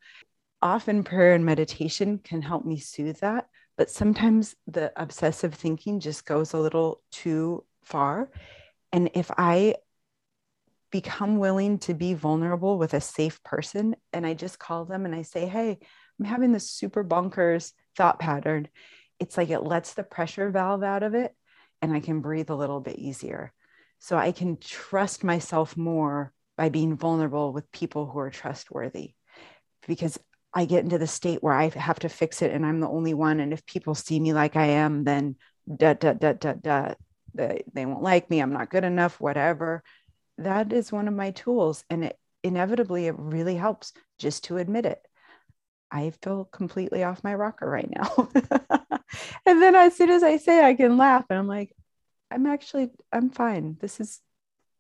Often 0.62 1.06
prayer 1.06 1.34
and 1.34 1.46
meditation 1.46 2.20
can 2.22 2.42
help 2.42 2.66
me 2.66 2.78
soothe 2.78 3.20
that, 3.20 3.48
but 3.78 3.90
sometimes 3.90 4.54
the 4.68 4.92
obsessive 4.98 5.54
thinking 5.54 6.02
just 6.02 6.26
goes 6.26 6.52
a 6.52 6.60
little 6.60 7.02
too 7.14 7.64
far. 7.86 8.30
And 8.92 9.12
if 9.14 9.32
I 9.38 9.76
become 10.92 11.38
willing 11.38 11.78
to 11.80 11.94
be 11.94 12.14
vulnerable 12.16 12.78
with 12.78 12.94
a 12.94 13.00
safe 13.00 13.42
person 13.44 13.96
and 14.12 14.28
I 14.28 14.34
just 14.34 14.60
call 14.60 14.84
them 14.84 15.06
and 15.06 15.16
I 15.16 15.22
say, 15.22 15.48
Hey, 15.48 15.80
I'm 16.20 16.26
having 16.26 16.52
this 16.52 16.70
super 16.70 17.04
bonkers 17.06 17.72
thought 17.96 18.20
pattern. 18.20 18.68
It's 19.22 19.38
like 19.38 19.52
it 19.52 19.62
lets 19.64 19.94
the 19.94 20.04
pressure 20.04 20.50
valve 20.50 20.84
out 20.84 21.04
of 21.04 21.14
it 21.14 21.34
and 21.82 21.94
I 21.94 22.02
can 22.02 22.20
breathe 22.20 22.50
a 22.50 22.56
little 22.56 22.82
bit 22.82 23.00
easier. 23.00 23.54
So 24.00 24.18
I 24.18 24.32
can 24.32 24.58
trust 24.58 25.24
myself 25.24 25.76
more 25.76 26.34
by 26.58 26.70
being 26.70 26.98
vulnerable 26.98 27.54
with 27.54 27.72
people 27.72 28.08
who 28.08 28.20
are 28.20 28.30
trustworthy 28.30 29.14
because 29.88 30.20
I 30.54 30.66
get 30.66 30.84
into 30.84 30.98
the 30.98 31.08
state 31.08 31.44
where 31.44 31.54
I 31.54 31.70
have 31.70 32.00
to 32.00 32.10
fix 32.10 32.42
it 32.42 32.52
and 32.52 32.66
I'm 32.66 32.80
the 32.80 32.90
only 32.90 33.14
one. 33.14 33.40
And 33.40 33.54
if 33.54 33.66
people 33.66 33.96
see 33.96 34.20
me 34.20 34.34
like 34.34 34.56
I 34.56 34.66
am, 34.66 35.04
then 35.04 35.36
da, 35.74 35.94
da, 35.94 36.14
da, 36.14 36.34
da, 36.34 36.54
da, 36.54 36.94
they, 37.34 37.64
they 37.74 37.86
won't 37.86 38.02
like 38.02 38.30
me. 38.30 38.40
I'm 38.40 38.54
not 38.54 38.70
good 38.70 38.84
enough, 38.84 39.20
whatever. 39.20 39.84
That 40.38 40.74
is 40.74 40.92
one 40.92 41.08
of 41.08 41.14
my 41.14 41.32
tools. 41.32 41.84
And 41.90 42.06
it 42.06 42.18
inevitably, 42.44 43.08
it 43.08 43.16
really 43.18 43.56
helps 43.56 43.94
just 44.20 44.46
to 44.46 44.58
admit 44.58 44.86
it. 44.86 45.00
I 45.92 46.12
feel 46.22 46.46
completely 46.46 47.04
off 47.04 47.24
my 47.24 47.36
rocker 47.36 47.70
right 47.70 47.90
now. 47.90 48.30
and 49.46 49.62
then 49.62 49.76
as 49.76 49.96
soon 49.96 50.10
as 50.10 50.24
I 50.24 50.38
say 50.38 50.64
I 50.64 50.74
can 50.74 50.98
laugh 50.98 51.26
and 51.30 51.40
I'm 51.40 51.48
like, 51.48 51.72
I'm 52.32 52.46
actually 52.46 52.90
I'm 53.12 53.30
fine. 53.30 53.78
This 53.80 54.00
is 54.00 54.22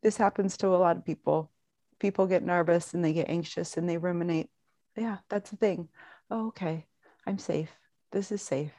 this 0.03 0.17
happens 0.17 0.57
to 0.57 0.67
a 0.67 0.77
lot 0.77 0.97
of 0.97 1.05
people. 1.05 1.51
People 1.99 2.27
get 2.27 2.43
nervous 2.43 2.93
and 2.93 3.03
they 3.03 3.13
get 3.13 3.29
anxious 3.29 3.77
and 3.77 3.89
they 3.89 3.97
ruminate. 3.97 4.49
Yeah, 4.95 5.17
that's 5.29 5.49
the 5.49 5.57
thing. 5.57 5.89
Oh, 6.29 6.47
okay. 6.47 6.85
I'm 7.25 7.39
safe. 7.39 7.71
This 8.11 8.31
is 8.31 8.41
safe. 8.41 8.71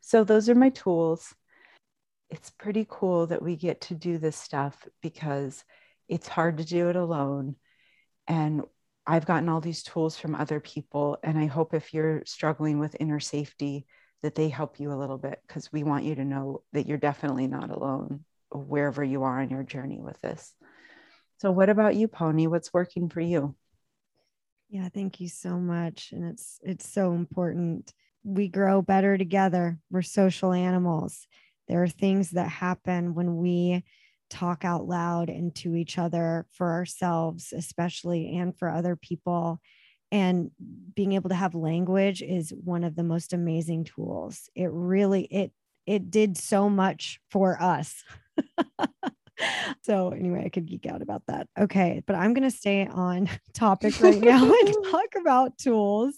So 0.00 0.24
those 0.24 0.48
are 0.48 0.54
my 0.54 0.68
tools. 0.70 1.34
It's 2.30 2.50
pretty 2.50 2.86
cool 2.88 3.26
that 3.28 3.42
we 3.42 3.56
get 3.56 3.80
to 3.82 3.94
do 3.94 4.18
this 4.18 4.36
stuff 4.36 4.86
because 5.00 5.64
it's 6.08 6.28
hard 6.28 6.58
to 6.58 6.64
do 6.64 6.88
it 6.88 6.96
alone. 6.96 7.56
And 8.26 8.62
I've 9.06 9.26
gotten 9.26 9.48
all 9.48 9.60
these 9.60 9.82
tools 9.82 10.18
from 10.18 10.34
other 10.34 10.60
people. 10.60 11.18
And 11.22 11.38
I 11.38 11.46
hope 11.46 11.74
if 11.74 11.94
you're 11.94 12.22
struggling 12.26 12.78
with 12.78 12.96
inner 13.00 13.20
safety, 13.20 13.86
that 14.24 14.34
they 14.34 14.48
help 14.48 14.80
you 14.80 14.90
a 14.90 14.96
little 14.96 15.18
bit 15.18 15.38
because 15.46 15.70
we 15.70 15.82
want 15.82 16.04
you 16.04 16.14
to 16.14 16.24
know 16.24 16.62
that 16.72 16.86
you're 16.86 16.96
definitely 16.96 17.46
not 17.46 17.68
alone 17.68 18.24
wherever 18.50 19.04
you 19.04 19.22
are 19.22 19.42
on 19.42 19.50
your 19.50 19.62
journey 19.62 20.00
with 20.00 20.18
this. 20.22 20.54
So, 21.42 21.50
what 21.50 21.68
about 21.68 21.94
you, 21.94 22.08
Pony? 22.08 22.46
What's 22.46 22.72
working 22.72 23.10
for 23.10 23.20
you? 23.20 23.54
Yeah, 24.70 24.88
thank 24.88 25.20
you 25.20 25.28
so 25.28 25.58
much. 25.58 26.12
And 26.12 26.24
it's 26.24 26.58
it's 26.62 26.90
so 26.90 27.12
important. 27.12 27.92
We 28.22 28.48
grow 28.48 28.80
better 28.80 29.18
together. 29.18 29.78
We're 29.90 30.00
social 30.00 30.54
animals. 30.54 31.26
There 31.68 31.82
are 31.82 31.88
things 31.88 32.30
that 32.30 32.48
happen 32.48 33.14
when 33.14 33.36
we 33.36 33.84
talk 34.30 34.64
out 34.64 34.88
loud 34.88 35.28
and 35.28 35.54
to 35.56 35.76
each 35.76 35.98
other 35.98 36.46
for 36.50 36.72
ourselves, 36.72 37.52
especially 37.54 38.38
and 38.38 38.58
for 38.58 38.70
other 38.70 38.96
people. 38.96 39.60
And 40.14 40.52
being 40.94 41.14
able 41.14 41.30
to 41.30 41.34
have 41.34 41.56
language 41.56 42.22
is 42.22 42.54
one 42.62 42.84
of 42.84 42.94
the 42.94 43.02
most 43.02 43.32
amazing 43.32 43.82
tools. 43.82 44.48
It 44.54 44.70
really 44.70 45.24
it 45.24 45.50
it 45.86 46.08
did 46.08 46.38
so 46.38 46.70
much 46.70 47.18
for 47.32 47.60
us. 47.60 48.04
so 49.82 50.10
anyway, 50.10 50.44
I 50.44 50.50
could 50.50 50.66
geek 50.66 50.86
out 50.86 51.02
about 51.02 51.22
that. 51.26 51.48
Okay, 51.58 52.00
but 52.06 52.14
I'm 52.14 52.32
going 52.32 52.48
to 52.48 52.56
stay 52.56 52.86
on 52.86 53.28
topic 53.54 54.00
right 54.00 54.20
now 54.20 54.44
and 54.60 54.74
talk 54.88 55.16
about 55.20 55.58
tools. 55.58 56.14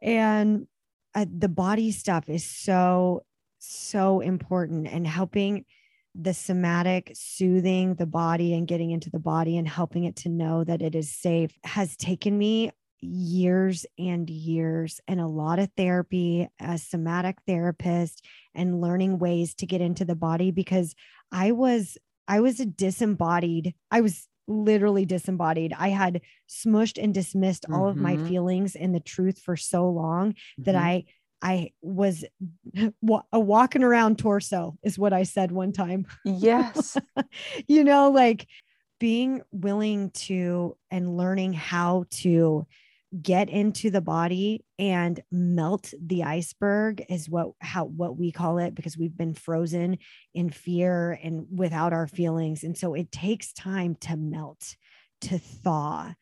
And 0.00 0.66
uh, 1.14 1.26
the 1.30 1.50
body 1.50 1.92
stuff 1.92 2.30
is 2.30 2.46
so 2.46 3.24
so 3.58 4.20
important 4.20 4.88
and 4.88 5.06
helping 5.06 5.66
the 6.14 6.32
somatic 6.32 7.12
soothing 7.14 7.94
the 7.96 8.06
body 8.06 8.54
and 8.54 8.66
getting 8.66 8.90
into 8.90 9.10
the 9.10 9.18
body 9.18 9.58
and 9.58 9.68
helping 9.68 10.04
it 10.04 10.16
to 10.16 10.30
know 10.30 10.64
that 10.64 10.80
it 10.80 10.94
is 10.94 11.14
safe 11.14 11.52
has 11.62 11.94
taken 11.94 12.38
me 12.38 12.70
years 13.00 13.86
and 13.98 14.28
years 14.28 15.00
and 15.06 15.20
a 15.20 15.26
lot 15.26 15.58
of 15.58 15.70
therapy 15.76 16.48
as 16.58 16.82
somatic 16.82 17.38
therapist 17.46 18.24
and 18.54 18.80
learning 18.80 19.18
ways 19.18 19.54
to 19.54 19.66
get 19.66 19.80
into 19.80 20.04
the 20.04 20.16
body 20.16 20.50
because 20.50 20.94
I 21.30 21.52
was 21.52 21.96
I 22.26 22.40
was 22.40 22.60
a 22.60 22.66
disembodied 22.66 23.74
I 23.90 24.00
was 24.00 24.28
literally 24.50 25.04
disembodied. 25.04 25.74
I 25.78 25.90
had 25.90 26.22
smushed 26.48 27.02
and 27.02 27.12
dismissed 27.12 27.66
all 27.70 27.86
of 27.86 27.98
my 27.98 28.16
Mhm. 28.16 28.26
feelings 28.26 28.76
and 28.76 28.94
the 28.94 29.00
truth 29.00 29.38
for 29.38 29.56
so 29.56 29.88
long 29.90 30.34
that 30.58 30.74
Mhm. 30.74 30.78
I 30.80 31.04
I 31.40 31.70
was 31.82 32.24
a 33.32 33.38
walking 33.40 33.82
around 33.84 34.18
torso 34.18 34.76
is 34.82 34.98
what 34.98 35.12
I 35.12 35.22
said 35.22 35.52
one 35.52 35.72
time. 35.72 36.06
yes. 36.24 36.96
you 37.68 37.84
know, 37.84 38.10
like 38.10 38.46
being 38.98 39.42
willing 39.52 40.10
to 40.10 40.76
and 40.90 41.16
learning 41.16 41.52
how 41.52 42.04
to 42.10 42.66
get 43.22 43.48
into 43.48 43.90
the 43.90 44.00
body 44.00 44.64
and 44.78 45.20
melt 45.32 45.94
the 46.00 46.24
iceberg 46.24 47.02
is 47.08 47.28
what 47.28 47.48
how 47.60 47.84
what 47.84 48.18
we 48.18 48.30
call 48.30 48.58
it 48.58 48.74
because 48.74 48.98
we've 48.98 49.16
been 49.16 49.34
frozen 49.34 49.98
in 50.34 50.50
fear 50.50 51.18
and 51.22 51.46
without 51.50 51.92
our 51.92 52.06
feelings. 52.06 52.64
And 52.64 52.76
so 52.76 52.94
it 52.94 53.10
takes 53.10 53.52
time 53.52 53.94
to 54.02 54.16
melt 54.16 54.76
to 55.22 55.38
thaw. 55.38 56.14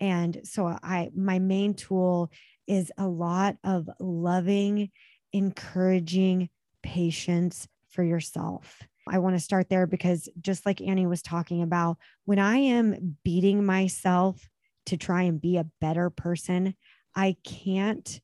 And 0.00 0.40
so 0.44 0.66
i 0.82 1.10
my 1.14 1.38
main 1.38 1.74
tool 1.74 2.30
is 2.66 2.90
a 2.98 3.06
lot 3.06 3.56
of 3.62 3.88
loving 4.00 4.90
encouraging 5.32 6.48
patience 6.82 7.68
for 7.88 8.02
yourself. 8.02 8.82
I 9.08 9.18
want 9.18 9.36
to 9.36 9.40
start 9.40 9.68
there 9.68 9.86
because 9.86 10.28
just 10.40 10.64
like 10.64 10.80
Annie 10.80 11.06
was 11.06 11.22
talking 11.22 11.62
about, 11.62 11.98
when 12.24 12.38
I 12.38 12.56
am 12.56 13.16
beating 13.24 13.64
myself 13.64 14.48
to 14.86 14.96
try 14.96 15.22
and 15.22 15.40
be 15.40 15.56
a 15.56 15.66
better 15.80 16.10
person, 16.10 16.74
I 17.14 17.36
can't 17.44 18.20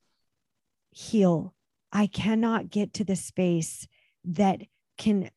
heal. 0.90 1.54
I 1.92 2.06
cannot 2.06 2.70
get 2.70 2.92
to 2.94 3.04
the 3.04 3.16
space 3.16 3.86
that 4.24 4.62
can 4.96 5.30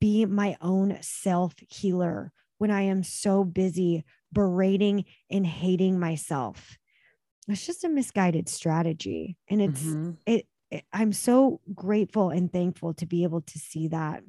be 0.00 0.26
my 0.26 0.56
own 0.60 0.98
self 1.02 1.54
healer 1.68 2.32
when 2.58 2.70
I 2.70 2.82
am 2.82 3.02
so 3.04 3.44
busy 3.44 4.04
berating 4.32 5.04
and 5.30 5.46
hating 5.46 5.98
myself. 6.00 6.76
It's 7.46 7.64
just 7.64 7.84
a 7.84 7.88
misguided 7.88 8.48
strategy. 8.48 9.36
And 9.48 9.62
it's, 9.62 9.80
Mhm. 9.82 10.16
it, 10.26 10.48
it- 10.70 10.84
I'm 10.92 11.12
so 11.12 11.60
grateful 11.74 12.30
and 12.30 12.52
thankful 12.52 12.92
to 12.94 13.06
be 13.06 13.22
able 13.22 13.40
to 13.42 13.58
see 13.58 13.88
that 13.88 14.22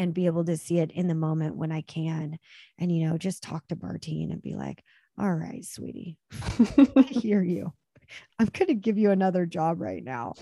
and 0.00 0.14
be 0.14 0.24
able 0.24 0.44
to 0.46 0.56
see 0.56 0.78
it 0.78 0.90
in 0.92 1.08
the 1.08 1.14
moment 1.14 1.56
when 1.56 1.70
I 1.70 1.82
can. 1.82 2.38
And, 2.78 2.90
you 2.90 3.06
know, 3.06 3.18
just 3.18 3.42
talk 3.42 3.68
to 3.68 3.76
Bartine 3.76 4.32
and 4.32 4.40
be 4.40 4.54
like, 4.54 4.82
all 5.18 5.32
right, 5.34 5.62
sweetie, 5.62 6.16
I 6.96 7.02
hear 7.10 7.42
you. 7.42 7.72
I'm 8.38 8.46
going 8.46 8.68
to 8.68 8.74
give 8.74 8.96
you 8.96 9.10
another 9.10 9.44
job 9.44 9.78
right 9.80 10.02
now. 10.02 10.32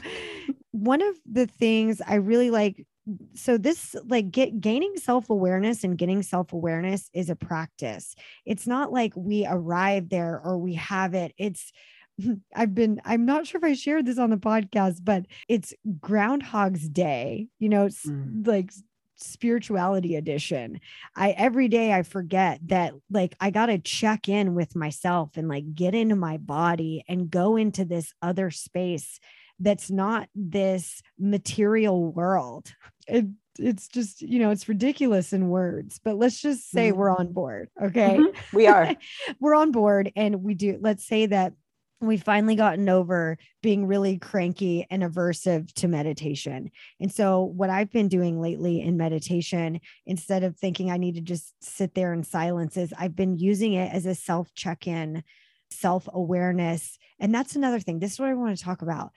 One 0.70 1.02
of 1.02 1.16
the 1.30 1.46
things 1.46 2.00
I 2.06 2.14
really 2.14 2.50
like 2.50 2.86
so 3.34 3.56
this 3.56 3.96
like 4.06 4.30
get 4.30 4.60
gaining 4.60 4.96
self-awareness 4.98 5.82
and 5.82 5.96
getting 5.98 6.22
self-awareness 6.22 7.10
is 7.14 7.30
a 7.30 7.36
practice. 7.36 8.14
It's 8.44 8.66
not 8.66 8.92
like 8.92 9.12
we 9.16 9.46
arrive 9.48 10.10
there 10.10 10.40
or 10.44 10.58
we 10.58 10.74
have 10.74 11.14
it. 11.14 11.32
It's 11.36 11.72
I've 12.54 12.74
been 12.74 13.00
I'm 13.04 13.24
not 13.24 13.46
sure 13.46 13.58
if 13.58 13.64
I 13.64 13.74
shared 13.74 14.06
this 14.06 14.18
on 14.18 14.30
the 14.30 14.36
podcast, 14.36 15.00
but 15.02 15.24
it's 15.48 15.74
Groundhog's 16.00 16.88
Day. 16.88 17.48
You 17.58 17.68
know, 17.70 17.86
it's 17.86 18.04
Mm. 18.06 18.46
like 18.46 18.70
spirituality 19.18 20.16
edition. 20.16 20.80
I 21.14 21.30
every 21.30 21.68
day 21.68 21.92
I 21.92 22.02
forget 22.02 22.60
that 22.68 22.94
like 23.10 23.34
I 23.40 23.50
got 23.50 23.66
to 23.66 23.78
check 23.78 24.28
in 24.28 24.54
with 24.54 24.76
myself 24.76 25.36
and 25.36 25.48
like 25.48 25.74
get 25.74 25.94
into 25.94 26.16
my 26.16 26.36
body 26.36 27.04
and 27.08 27.30
go 27.30 27.56
into 27.56 27.84
this 27.84 28.12
other 28.22 28.50
space 28.50 29.18
that's 29.60 29.90
not 29.90 30.28
this 30.34 31.02
material 31.18 32.12
world. 32.12 32.72
It, 33.08 33.26
it's 33.58 33.88
just, 33.88 34.22
you 34.22 34.38
know, 34.38 34.50
it's 34.50 34.68
ridiculous 34.68 35.32
in 35.32 35.48
words, 35.48 35.98
but 36.04 36.16
let's 36.16 36.40
just 36.40 36.70
say 36.70 36.92
Mhm. 36.92 36.96
we're 36.96 37.10
on 37.10 37.32
board. 37.32 37.68
Okay. 37.82 38.18
Mhm. 38.20 38.36
We 38.52 38.68
are. 38.68 38.94
we're 39.40 39.56
on 39.56 39.72
board 39.72 40.12
and 40.14 40.44
we 40.44 40.54
do, 40.54 40.78
let's 40.80 41.04
say 41.04 41.26
that 41.26 41.54
we've 42.00 42.22
finally 42.22 42.54
gotten 42.54 42.88
over 42.88 43.36
being 43.62 43.86
really 43.86 44.18
cranky 44.18 44.86
and 44.90 45.02
aversive 45.02 45.72
to 45.74 45.88
meditation. 45.88 46.70
And 47.00 47.12
so, 47.12 47.42
what 47.42 47.70
I've 47.70 47.90
been 47.90 48.08
doing 48.08 48.40
lately 48.40 48.80
in 48.80 48.96
meditation, 48.96 49.80
instead 50.06 50.44
of 50.44 50.56
thinking 50.56 50.90
I 50.90 50.96
need 50.96 51.16
to 51.16 51.20
just 51.20 51.54
sit 51.60 51.94
there 51.94 52.12
in 52.12 52.22
silence, 52.22 52.76
is 52.76 52.92
I've 52.98 53.16
been 53.16 53.36
using 53.36 53.72
it 53.72 53.92
as 53.92 54.06
a 54.06 54.14
self 54.14 54.54
check 54.54 54.86
in, 54.86 55.24
self 55.70 56.08
awareness. 56.12 56.98
And 57.18 57.34
that's 57.34 57.56
another 57.56 57.80
thing. 57.80 57.98
This 57.98 58.12
is 58.14 58.20
what 58.20 58.28
I 58.28 58.34
want 58.34 58.56
to 58.56 58.64
talk 58.64 58.82
about. 58.82 59.10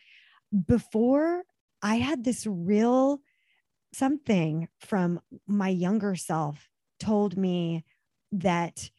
Before, 0.68 1.44
I 1.82 1.96
had 1.96 2.24
this 2.24 2.46
real 2.48 3.22
something 3.94 4.68
from 4.80 5.20
my 5.48 5.70
younger 5.70 6.16
self 6.16 6.70
told 7.00 7.38
me 7.38 7.84
that 8.32 8.90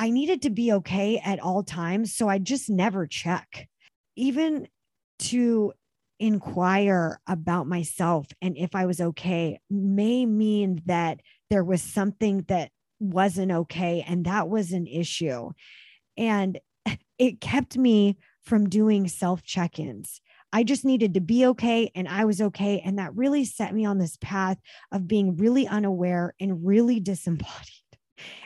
I 0.00 0.08
needed 0.08 0.40
to 0.42 0.50
be 0.50 0.72
okay 0.72 1.20
at 1.22 1.40
all 1.40 1.62
times. 1.62 2.16
So 2.16 2.26
I 2.26 2.38
just 2.38 2.70
never 2.70 3.06
check, 3.06 3.68
even 4.16 4.66
to 5.18 5.74
inquire 6.18 7.20
about 7.26 7.66
myself 7.66 8.26
and 8.40 8.56
if 8.56 8.74
I 8.74 8.86
was 8.86 9.00
okay 9.00 9.58
may 9.70 10.26
mean 10.26 10.80
that 10.86 11.20
there 11.50 11.64
was 11.64 11.82
something 11.82 12.44
that 12.48 12.70
wasn't 12.98 13.52
okay. 13.52 14.02
And 14.06 14.24
that 14.24 14.48
was 14.48 14.72
an 14.72 14.86
issue. 14.86 15.50
And 16.16 16.58
it 17.18 17.42
kept 17.42 17.76
me 17.76 18.16
from 18.42 18.70
doing 18.70 19.06
self 19.06 19.42
check 19.42 19.78
ins. 19.78 20.22
I 20.50 20.64
just 20.64 20.84
needed 20.84 21.12
to 21.14 21.20
be 21.20 21.44
okay 21.46 21.90
and 21.94 22.08
I 22.08 22.24
was 22.24 22.40
okay. 22.40 22.80
And 22.84 22.98
that 22.98 23.14
really 23.14 23.44
set 23.44 23.74
me 23.74 23.84
on 23.84 23.98
this 23.98 24.16
path 24.18 24.58
of 24.92 25.06
being 25.06 25.36
really 25.36 25.68
unaware 25.68 26.34
and 26.40 26.66
really 26.66 27.00
disembodied. 27.00 27.66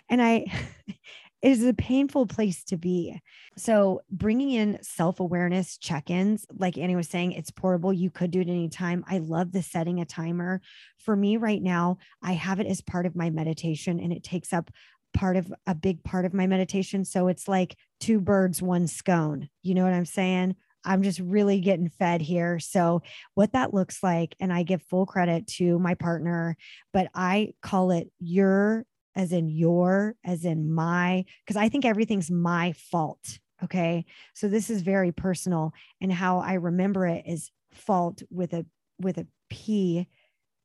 And 0.09 0.21
I, 0.21 0.47
it 1.44 1.50
is 1.50 1.62
a 1.62 1.74
painful 1.74 2.26
place 2.26 2.64
to 2.64 2.78
be. 2.78 3.20
So, 3.59 4.00
bringing 4.11 4.50
in 4.52 4.78
self 4.80 5.20
awareness 5.20 5.76
check 5.76 6.09
ins, 6.09 6.46
like 6.50 6.78
Annie 6.78 6.96
was 6.96 7.11
saying, 7.11 7.33
it's 7.33 7.50
portable. 7.50 7.92
You 7.92 8.09
could 8.09 8.30
do 8.30 8.40
it 8.40 8.48
anytime. 8.48 9.04
I 9.07 9.18
love 9.18 9.52
the 9.52 9.62
setting 9.62 10.00
a 10.00 10.07
timer. 10.07 10.62
For 10.96 11.14
me 11.14 11.37
right 11.37 11.62
now, 11.62 11.98
I 12.22 12.33
have 12.33 12.61
it 12.61 12.66
as 12.66 12.80
part 12.80 13.04
of 13.04 13.14
my 13.14 13.28
meditation 13.28 14.00
and 14.00 14.11
it 14.11 14.24
takes 14.24 14.54
up 14.54 14.70
part 15.12 15.37
of 15.37 15.52
a 15.66 15.74
big 15.74 16.02
part 16.02 16.24
of 16.24 16.33
my 16.33 16.46
meditation. 16.46 17.04
So, 17.04 17.28
it's 17.28 17.46
like 17.46 17.76
two 18.00 18.22
birds, 18.22 18.62
one 18.62 18.87
scone. 18.87 19.50
You 19.62 19.74
know 19.74 19.85
what 19.85 19.92
I'm 19.92 20.07
saying? 20.07 20.57
I'm 20.83 21.02
just 21.02 21.20
really 21.20 21.61
getting 21.61 21.90
fed 21.90 22.22
here. 22.22 22.59
So, 22.59 23.02
what 23.35 23.52
that 23.52 23.74
looks 23.74 24.02
like, 24.02 24.35
and 24.40 24.50
I 24.50 24.62
give 24.62 24.80
full 24.80 25.04
credit 25.04 25.46
to 25.59 25.78
my 25.78 25.92
partner, 25.92 26.57
but 26.94 27.09
I 27.14 27.52
call 27.61 27.90
it 27.90 28.11
your 28.18 28.87
as 29.16 29.33
in 29.33 29.48
your, 29.48 30.16
as 30.24 30.44
in 30.44 30.72
my, 30.72 31.24
because 31.44 31.57
I 31.57 31.68
think 31.68 31.85
everything's 31.85 32.31
my 32.31 32.72
fault. 32.72 33.38
Okay. 33.62 34.05
So 34.35 34.48
this 34.48 34.68
is 34.68 34.83
very 34.83 35.12
personal. 35.12 35.72
And 36.00 36.12
how 36.12 36.38
I 36.38 36.55
remember 36.55 37.07
it 37.07 37.24
is 37.27 37.50
fault 37.72 38.22
with 38.31 38.53
a 38.53 38.66
with 39.00 39.18
a 39.18 39.27
P, 39.50 40.09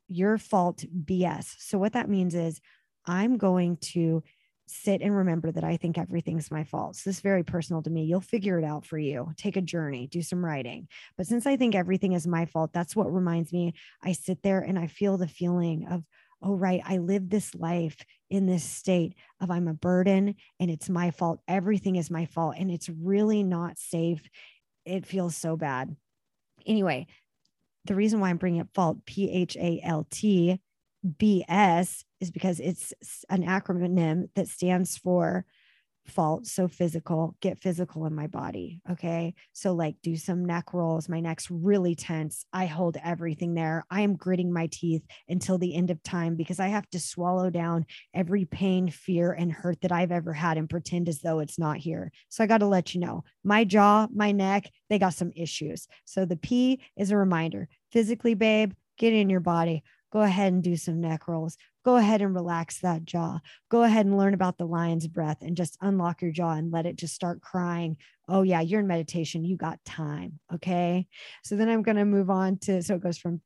your 0.07 0.38
fault 0.38 0.83
BS. 1.05 1.55
So 1.59 1.77
what 1.77 1.93
that 1.93 2.09
means 2.09 2.35
is 2.35 2.59
I'm 3.05 3.38
going 3.38 3.77
to 3.77 4.23
sit 4.67 5.01
and 5.01 5.15
remember 5.15 5.51
that 5.51 5.63
I 5.63 5.77
think 5.77 5.97
everything's 5.97 6.51
my 6.51 6.63
fault. 6.63 6.95
So 6.95 7.09
this 7.09 7.17
is 7.17 7.21
very 7.21 7.43
personal 7.43 7.81
to 7.81 7.89
me. 7.89 8.03
You'll 8.03 8.21
figure 8.21 8.59
it 8.59 8.63
out 8.63 8.85
for 8.85 8.99
you. 8.99 9.33
Take 9.35 9.57
a 9.57 9.62
journey, 9.62 10.05
do 10.05 10.21
some 10.21 10.45
writing. 10.45 10.88
But 11.17 11.25
since 11.25 11.47
I 11.47 11.57
think 11.57 11.73
everything 11.73 12.13
is 12.13 12.27
my 12.27 12.45
fault, 12.45 12.71
that's 12.71 12.95
what 12.95 13.12
reminds 13.12 13.51
me. 13.51 13.73
I 14.03 14.12
sit 14.12 14.43
there 14.43 14.59
and 14.59 14.77
I 14.77 14.85
feel 14.85 15.17
the 15.17 15.27
feeling 15.27 15.88
of, 15.89 16.03
oh, 16.41 16.56
right, 16.56 16.82
I 16.86 16.97
live 16.97 17.30
this 17.30 17.54
life 17.54 17.97
in 18.30 18.45
this 18.45 18.63
state 18.63 19.15
of 19.41 19.52
I'm 19.52 19.67
a 19.67 19.73
burden 19.73 20.36
and 20.60 20.71
it's 20.71 20.89
my 20.89 21.12
fault. 21.12 21.39
Everything 21.47 21.95
is 21.95 22.10
my 22.10 22.25
fault. 22.25 22.56
And 22.58 22.71
it's 22.71 22.89
really 22.89 23.43
not 23.43 23.78
safe. 23.78 24.21
It 24.86 25.06
feels 25.06 25.36
so 25.36 25.58
bad. 25.58 25.95
Anyway, 26.65 27.08
the 27.86 27.95
reason 27.95 28.19
why 28.19 28.30
I'm 28.30 28.38
bringing 28.38 28.62
up 28.62 28.69
fault, 28.73 29.06
P 29.06 29.30
H 29.30 29.58
A 29.58 29.82
L 29.84 30.08
T 30.10 30.60
B 31.17 31.43
S, 31.47 32.06
is 32.19 32.32
because 32.32 32.60
it's 32.60 32.93
an 33.30 33.43
acronym 33.43 34.30
that 34.36 34.47
stands 34.47 34.97
for 34.97 35.45
fault. 36.07 36.47
So 36.47 36.67
physical, 36.67 37.35
get 37.41 37.59
physical 37.59 38.05
in 38.05 38.15
my 38.15 38.27
body. 38.27 38.81
Okay. 38.89 39.33
So, 39.53 39.73
like, 39.73 39.95
do 40.01 40.15
some 40.15 40.45
neck 40.45 40.73
rolls. 40.73 41.09
My 41.09 41.19
neck's 41.19 41.49
really 41.49 41.95
tense. 41.95 42.45
I 42.51 42.65
hold 42.65 42.97
everything 43.03 43.53
there. 43.53 43.85
I 43.89 44.01
am 44.01 44.15
gritting 44.15 44.51
my 44.51 44.67
teeth 44.71 45.03
until 45.27 45.57
the 45.57 45.75
end 45.75 45.91
of 45.91 46.01
time 46.03 46.35
because 46.35 46.59
I 46.59 46.67
have 46.67 46.89
to 46.91 46.99
swallow 46.99 47.49
down 47.49 47.85
every 48.13 48.45
pain, 48.45 48.89
fear, 48.89 49.31
and 49.31 49.51
hurt 49.51 49.81
that 49.81 49.91
I've 49.91 50.12
ever 50.12 50.33
had 50.33 50.57
and 50.57 50.69
pretend 50.69 51.09
as 51.09 51.19
though 51.19 51.39
it's 51.39 51.59
not 51.59 51.77
here. 51.77 52.12
So, 52.29 52.43
I 52.43 52.47
got 52.47 52.59
to 52.59 52.67
let 52.67 52.93
you 52.93 53.01
know 53.01 53.23
my 53.43 53.63
jaw, 53.63 54.07
my 54.13 54.31
neck, 54.31 54.69
they 54.89 54.99
got 54.99 55.13
some 55.13 55.31
issues. 55.35 55.88
So, 56.05 56.25
the 56.25 56.38
P 56.38 56.81
is 56.97 57.12
a 57.12 57.17
reminder 57.17 57.67
physically, 57.91 58.33
babe, 58.33 58.73
get 58.97 59.13
in 59.13 59.29
your 59.29 59.39
body. 59.39 59.83
Go 60.12 60.21
ahead 60.21 60.51
and 60.51 60.63
do 60.63 60.75
some 60.75 61.01
neck 61.01 61.27
rolls 61.27 61.55
go 61.83 61.95
ahead 61.95 62.21
and 62.21 62.35
relax 62.35 62.79
that 62.79 63.05
jaw. 63.05 63.39
Go 63.69 63.83
ahead 63.83 64.05
and 64.05 64.17
learn 64.17 64.33
about 64.33 64.57
the 64.57 64.65
lion's 64.65 65.07
breath 65.07 65.37
and 65.41 65.57
just 65.57 65.77
unlock 65.81 66.21
your 66.21 66.31
jaw 66.31 66.51
and 66.51 66.71
let 66.71 66.85
it 66.85 66.95
just 66.95 67.15
start 67.15 67.41
crying. 67.41 67.97
Oh, 68.27 68.43
yeah, 68.43 68.61
you're 68.61 68.81
in 68.81 68.87
meditation. 68.87 69.43
You 69.43 69.57
got 69.57 69.83
time. 69.85 70.39
Okay. 70.53 71.07
So 71.43 71.55
then 71.55 71.69
I'm 71.69 71.83
going 71.83 71.97
to 71.97 72.05
move 72.05 72.29
on 72.29 72.57
to, 72.59 72.83
so 72.83 72.95
it 72.95 73.01
goes 73.01 73.17
from 73.17 73.41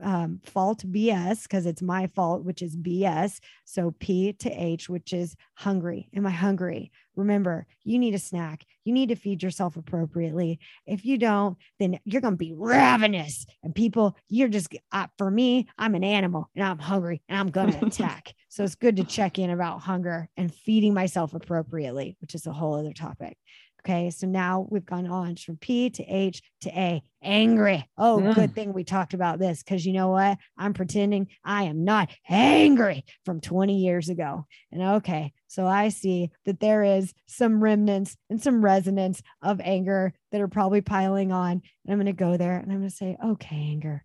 um, 0.00 0.40
fault 0.44 0.84
BS 0.86 1.42
because 1.42 1.66
it's 1.66 1.82
my 1.82 2.06
fault, 2.06 2.44
which 2.44 2.62
is 2.62 2.76
BS. 2.76 3.40
So 3.64 3.94
P 3.98 4.32
to 4.34 4.50
H, 4.50 4.88
which 4.88 5.12
is 5.12 5.36
hungry. 5.54 6.08
Am 6.14 6.26
I 6.26 6.30
hungry? 6.30 6.90
Remember, 7.14 7.66
you 7.84 7.98
need 7.98 8.14
a 8.14 8.18
snack. 8.18 8.64
You 8.84 8.92
need 8.92 9.10
to 9.10 9.16
feed 9.16 9.42
yourself 9.42 9.76
appropriately. 9.76 10.60
If 10.86 11.04
you 11.04 11.18
don't, 11.18 11.58
then 11.78 11.98
you're 12.04 12.22
going 12.22 12.34
to 12.34 12.38
be 12.38 12.54
ravenous. 12.56 13.44
And 13.62 13.74
people, 13.74 14.16
you're 14.28 14.48
just, 14.48 14.74
uh, 14.92 15.08
for 15.18 15.30
me, 15.30 15.68
I'm 15.76 15.94
an 15.94 16.04
animal 16.04 16.48
and 16.56 16.64
I'm 16.64 16.78
hungry 16.78 17.22
and 17.28 17.38
I'm 17.38 17.50
going 17.50 17.72
to 17.78 17.86
attack. 17.86 18.32
so 18.48 18.64
it's 18.64 18.74
good 18.74 18.96
to 18.96 19.04
check 19.04 19.38
in 19.38 19.50
about 19.50 19.80
hunger 19.80 20.28
and 20.36 20.54
feeding 20.54 20.94
myself 20.94 21.34
appropriately, 21.34 22.16
which 22.20 22.34
is 22.34 22.46
a 22.46 22.52
whole 22.52 22.74
other 22.74 22.94
topic. 22.94 23.36
Okay. 23.84 24.10
So 24.10 24.28
now 24.28 24.66
we've 24.70 24.86
gone 24.86 25.08
on 25.08 25.34
from 25.36 25.56
P 25.56 25.90
to 25.90 26.04
H 26.04 26.40
to 26.60 26.70
A, 26.70 27.02
angry. 27.20 27.88
Oh, 27.98 28.20
mm. 28.22 28.34
good 28.34 28.54
thing 28.54 28.72
we 28.72 28.84
talked 28.84 29.12
about 29.12 29.40
this 29.40 29.62
because 29.62 29.84
you 29.84 29.92
know 29.92 30.08
what? 30.08 30.38
I'm 30.56 30.72
pretending 30.72 31.28
I 31.44 31.64
am 31.64 31.84
not 31.84 32.10
angry 32.28 33.04
from 33.24 33.40
20 33.40 33.78
years 33.78 34.08
ago. 34.08 34.46
And 34.70 34.82
okay. 34.82 35.32
So 35.48 35.66
I 35.66 35.88
see 35.88 36.30
that 36.46 36.60
there 36.60 36.84
is 36.84 37.12
some 37.26 37.62
remnants 37.62 38.16
and 38.30 38.40
some 38.40 38.64
resonance 38.64 39.20
of 39.42 39.60
anger 39.60 40.14
that 40.30 40.40
are 40.40 40.48
probably 40.48 40.80
piling 40.80 41.32
on. 41.32 41.50
And 41.84 41.92
I'm 41.92 41.96
going 41.96 42.06
to 42.06 42.12
go 42.12 42.36
there 42.36 42.58
and 42.58 42.70
I'm 42.70 42.78
going 42.78 42.90
to 42.90 42.96
say, 42.96 43.16
okay, 43.24 43.56
anger. 43.56 44.04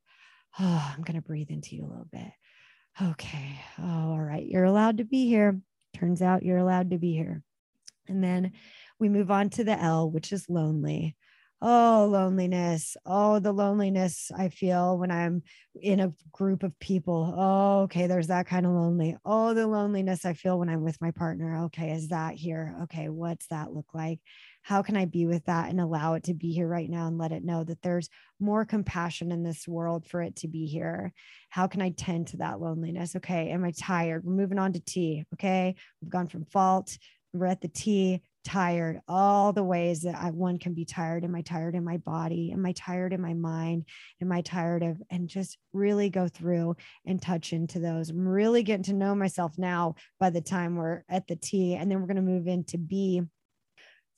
Oh, 0.59 0.93
I'm 0.97 1.03
going 1.03 1.21
to 1.21 1.27
breathe 1.27 1.51
into 1.51 1.75
you 1.75 1.85
a 1.85 1.89
little 1.89 2.07
bit. 2.11 2.31
Okay. 2.99 3.59
Oh, 3.79 4.11
all 4.11 4.19
right. 4.19 4.45
You're 4.45 4.63
allowed 4.63 4.97
to 4.97 5.03
be 5.03 5.27
here. 5.27 5.61
Turns 5.95 6.23
out 6.23 6.43
you're 6.43 6.57
allowed 6.57 6.89
to 6.91 6.97
be 6.97 7.13
here. 7.13 7.43
And 8.07 8.23
then 8.23 8.53
we 8.99 9.09
move 9.09 9.31
on 9.31 9.49
to 9.51 9.63
the 9.63 9.79
L, 9.79 10.09
which 10.09 10.31
is 10.31 10.49
lonely. 10.49 11.15
Oh, 11.59 12.07
loneliness. 12.11 12.95
Oh, 13.03 13.39
the 13.39 13.51
loneliness 13.51 14.29
I 14.35 14.49
feel 14.49 14.95
when 14.95 15.09
I'm 15.09 15.41
in 15.81 15.99
a 15.99 16.13
group 16.31 16.61
of 16.61 16.77
people. 16.79 17.33
Oh, 17.35 17.81
okay. 17.83 18.05
There's 18.05 18.27
that 18.27 18.45
kind 18.45 18.67
of 18.67 18.73
lonely. 18.73 19.17
Oh, 19.25 19.55
the 19.55 19.65
loneliness 19.65 20.23
I 20.23 20.33
feel 20.33 20.59
when 20.59 20.69
I'm 20.69 20.83
with 20.83 21.01
my 21.01 21.09
partner. 21.09 21.65
Okay. 21.65 21.93
Is 21.93 22.09
that 22.09 22.35
here? 22.35 22.75
Okay. 22.83 23.09
What's 23.09 23.47
that 23.47 23.73
look 23.73 23.95
like? 23.95 24.19
How 24.61 24.83
can 24.83 24.95
I 24.95 25.05
be 25.05 25.25
with 25.25 25.45
that 25.45 25.69
and 25.69 25.81
allow 25.81 26.13
it 26.13 26.25
to 26.25 26.35
be 26.35 26.51
here 26.51 26.67
right 26.67 26.89
now 26.89 27.07
and 27.07 27.17
let 27.17 27.31
it 27.31 27.43
know 27.43 27.63
that 27.63 27.81
there's 27.81 28.09
more 28.39 28.63
compassion 28.63 29.31
in 29.31 29.41
this 29.41 29.67
world 29.67 30.05
for 30.05 30.21
it 30.21 30.35
to 30.37 30.47
be 30.47 30.67
here? 30.67 31.11
How 31.49 31.65
can 31.65 31.81
I 31.81 31.89
tend 31.89 32.27
to 32.27 32.37
that 32.37 32.59
loneliness? 32.61 33.15
Okay. 33.15 33.49
Am 33.49 33.63
I 33.63 33.71
tired? 33.71 34.23
We're 34.23 34.33
moving 34.33 34.59
on 34.59 34.73
to 34.73 34.79
T. 34.79 35.23
Okay. 35.33 35.73
We've 36.03 36.11
gone 36.11 36.27
from 36.27 36.45
fault. 36.45 36.95
We're 37.33 37.47
at 37.47 37.61
the 37.61 37.67
T 37.67 38.21
tired 38.47 39.01
all 39.09 39.51
the 39.51 39.63
ways 39.63 40.03
that 40.03 40.15
I, 40.15 40.31
one 40.31 40.57
can 40.57 40.73
be 40.73 40.85
tired. 40.85 41.25
Am 41.25 41.35
i 41.35 41.41
tired 41.41 41.75
in 41.75 41.83
my 41.83 41.97
body? 41.97 42.51
Am 42.53 42.65
i 42.65 42.71
tired 42.71 43.11
in 43.11 43.21
my 43.21 43.33
mind? 43.33 43.85
Am 44.21 44.31
i 44.31 44.39
tired 44.39 44.83
of 44.83 45.01
and 45.09 45.27
just 45.27 45.57
really 45.73 46.09
go 46.09 46.29
through 46.29 46.77
and 47.05 47.21
touch 47.21 47.51
into 47.51 47.79
those. 47.79 48.09
I'm 48.09 48.25
really 48.25 48.63
getting 48.63 48.83
to 48.83 48.93
know 48.93 49.13
myself 49.13 49.57
now 49.57 49.95
by 50.17 50.29
the 50.29 50.39
time 50.39 50.77
we're 50.77 51.03
at 51.09 51.27
the 51.27 51.35
t 51.35 51.75
and 51.75 51.91
then 51.91 51.99
we're 51.99 52.07
going 52.07 52.15
to 52.15 52.21
move 52.21 52.47
into 52.47 52.77
b 52.77 53.21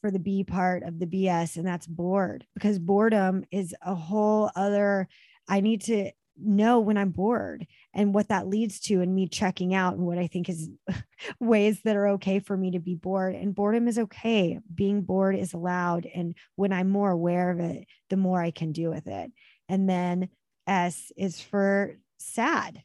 for 0.01 0.11
the 0.11 0.19
b 0.19 0.43
part 0.43 0.83
of 0.83 0.99
the 0.99 1.07
bs 1.07 1.57
and 1.57 1.65
that's 1.65 1.87
bored 1.87 2.45
because 2.53 2.77
boredom 2.77 3.43
is 3.51 3.75
a 3.81 3.95
whole 3.95 4.51
other 4.55 5.07
i 5.47 5.59
need 5.59 5.81
to 5.81 6.11
know 6.41 6.79
when 6.79 6.97
I'm 6.97 7.09
bored 7.09 7.65
and 7.93 8.13
what 8.13 8.29
that 8.29 8.47
leads 8.47 8.79
to, 8.81 9.01
and 9.01 9.13
me 9.13 9.27
checking 9.27 9.73
out 9.73 9.95
and 9.95 10.05
what 10.05 10.17
I 10.17 10.27
think 10.27 10.49
is 10.49 10.69
ways 11.39 11.81
that 11.83 11.95
are 11.95 12.07
okay 12.09 12.39
for 12.39 12.55
me 12.55 12.71
to 12.71 12.79
be 12.79 12.95
bored. 12.95 13.35
And 13.35 13.55
boredom 13.55 13.87
is 13.87 13.99
okay. 13.99 14.59
Being 14.73 15.01
bored 15.01 15.35
is 15.35 15.53
allowed. 15.53 16.07
And 16.13 16.35
when 16.55 16.73
I'm 16.73 16.89
more 16.89 17.11
aware 17.11 17.51
of 17.51 17.59
it, 17.59 17.85
the 18.09 18.17
more 18.17 18.41
I 18.41 18.51
can 18.51 18.71
do 18.71 18.89
with 18.89 19.07
it. 19.07 19.31
And 19.67 19.89
then 19.89 20.29
S 20.67 21.11
is 21.17 21.41
for 21.41 21.97
sad. 22.17 22.83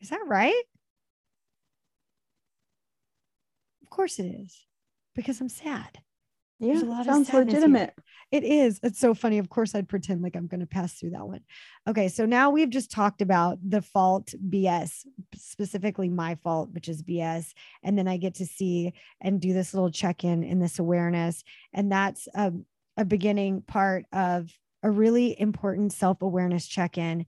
Is 0.00 0.10
that 0.10 0.20
right? 0.26 0.62
Of 3.82 3.90
course 3.90 4.18
it 4.18 4.26
is, 4.26 4.66
because 5.14 5.40
I'm 5.40 5.48
sad. 5.48 6.00
Yeah, 6.60 7.02
sounds 7.04 7.32
legitimate. 7.32 7.94
Here. 7.96 8.40
It 8.40 8.44
is. 8.44 8.80
It's 8.82 8.98
so 8.98 9.14
funny. 9.14 9.38
Of 9.38 9.48
course, 9.48 9.74
I'd 9.74 9.88
pretend 9.88 10.22
like 10.22 10.36
I'm 10.36 10.48
going 10.48 10.60
to 10.60 10.66
pass 10.66 10.94
through 10.94 11.10
that 11.10 11.26
one. 11.26 11.40
Okay. 11.88 12.08
So 12.08 12.26
now 12.26 12.50
we've 12.50 12.68
just 12.68 12.90
talked 12.90 13.22
about 13.22 13.58
the 13.66 13.80
fault 13.80 14.34
BS, 14.48 15.06
specifically 15.34 16.08
my 16.08 16.34
fault, 16.34 16.70
which 16.72 16.88
is 16.88 17.02
BS. 17.02 17.52
And 17.82 17.96
then 17.96 18.08
I 18.08 18.16
get 18.16 18.34
to 18.36 18.46
see 18.46 18.92
and 19.20 19.40
do 19.40 19.52
this 19.52 19.72
little 19.72 19.90
check 19.90 20.24
in 20.24 20.42
in 20.42 20.58
this 20.58 20.78
awareness. 20.78 21.44
And 21.72 21.92
that's 21.92 22.28
a, 22.34 22.52
a 22.96 23.04
beginning 23.04 23.62
part 23.62 24.04
of 24.12 24.52
a 24.82 24.90
really 24.90 25.40
important 25.40 25.92
self 25.92 26.22
awareness 26.22 26.66
check 26.66 26.98
in 26.98 27.24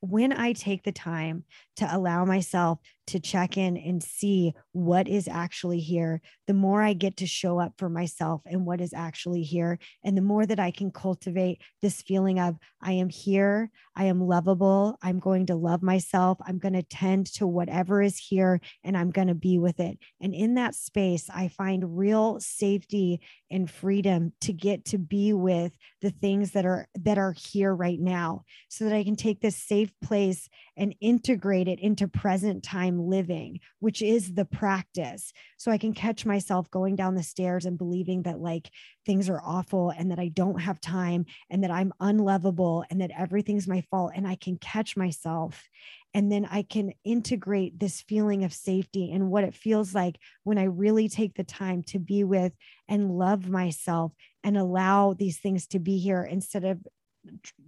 when 0.00 0.32
I 0.32 0.52
take 0.52 0.84
the 0.84 0.92
time 0.92 1.44
to 1.76 1.88
allow 1.90 2.24
myself 2.24 2.78
to 3.06 3.20
check 3.20 3.56
in 3.56 3.76
and 3.76 4.02
see 4.02 4.54
what 4.72 5.08
is 5.08 5.28
actually 5.28 5.80
here, 5.80 6.20
the 6.46 6.54
more 6.54 6.82
I 6.82 6.92
get 6.92 7.16
to 7.18 7.26
show 7.26 7.58
up 7.58 7.74
for 7.78 7.88
myself 7.88 8.42
and 8.46 8.66
what 8.66 8.80
is 8.80 8.92
actually 8.92 9.42
here. 9.42 9.78
And 10.04 10.16
the 10.16 10.22
more 10.22 10.46
that 10.46 10.60
I 10.60 10.70
can 10.70 10.90
cultivate 10.90 11.60
this 11.82 12.02
feeling 12.02 12.38
of, 12.38 12.56
I 12.82 12.92
am 12.92 13.08
here, 13.08 13.70
I 13.94 14.04
am 14.04 14.20
lovable, 14.20 14.98
I'm 15.02 15.18
going 15.18 15.46
to 15.46 15.54
love 15.54 15.82
myself, 15.82 16.38
I'm 16.46 16.58
going 16.58 16.74
to 16.74 16.82
tend 16.82 17.32
to 17.34 17.46
whatever 17.46 18.02
is 18.02 18.18
here, 18.18 18.60
and 18.84 18.96
I'm 18.96 19.10
going 19.10 19.28
to 19.28 19.34
be 19.34 19.58
with 19.58 19.80
it. 19.80 19.98
And 20.20 20.34
in 20.34 20.54
that 20.54 20.74
space, 20.74 21.30
I 21.32 21.48
find 21.48 21.96
real 21.96 22.38
safety 22.40 23.20
and 23.50 23.70
freedom 23.70 24.32
to 24.40 24.52
get 24.52 24.84
to 24.86 24.98
be 24.98 25.32
with 25.32 25.72
the 26.02 26.10
things 26.10 26.52
that 26.52 26.66
are 26.66 26.88
that 26.94 27.18
are 27.18 27.32
here 27.32 27.74
right 27.74 27.98
now 27.98 28.42
so 28.68 28.84
that 28.84 28.94
I 28.94 29.04
can 29.04 29.16
take 29.16 29.40
this 29.40 29.56
safe 29.56 29.90
place 30.02 30.48
and 30.76 30.94
integrate 31.00 31.68
it 31.68 31.80
into 31.80 32.08
present 32.08 32.62
time 32.62 32.95
living, 32.98 33.60
which 33.80 34.02
is 34.02 34.34
the 34.34 34.44
practice. 34.44 35.32
So 35.56 35.70
I 35.70 35.78
can 35.78 35.94
catch 35.94 36.26
myself 36.26 36.70
going 36.70 36.96
down 36.96 37.14
the 37.14 37.22
stairs 37.22 37.64
and 37.64 37.78
believing 37.78 38.22
that 38.22 38.40
like 38.40 38.70
things 39.04 39.28
are 39.28 39.40
awful 39.44 39.90
and 39.90 40.10
that 40.10 40.18
I 40.18 40.28
don't 40.28 40.60
have 40.60 40.80
time 40.80 41.26
and 41.50 41.62
that 41.64 41.70
I'm 41.70 41.92
unlovable 42.00 42.84
and 42.90 43.00
that 43.00 43.12
everything's 43.16 43.68
my 43.68 43.82
fault. 43.90 44.12
And 44.14 44.26
I 44.26 44.36
can 44.36 44.58
catch 44.58 44.96
myself. 44.96 45.62
And 46.14 46.32
then 46.32 46.46
I 46.50 46.62
can 46.62 46.92
integrate 47.04 47.78
this 47.78 48.00
feeling 48.00 48.44
of 48.44 48.52
safety 48.52 49.12
and 49.12 49.30
what 49.30 49.44
it 49.44 49.54
feels 49.54 49.94
like 49.94 50.16
when 50.44 50.56
I 50.56 50.64
really 50.64 51.08
take 51.08 51.34
the 51.34 51.44
time 51.44 51.82
to 51.88 51.98
be 51.98 52.24
with 52.24 52.52
and 52.88 53.10
love 53.10 53.48
myself 53.48 54.12
and 54.42 54.56
allow 54.56 55.12
these 55.12 55.38
things 55.38 55.66
to 55.68 55.78
be 55.78 55.98
here 55.98 56.22
instead 56.22 56.64
of 56.64 56.86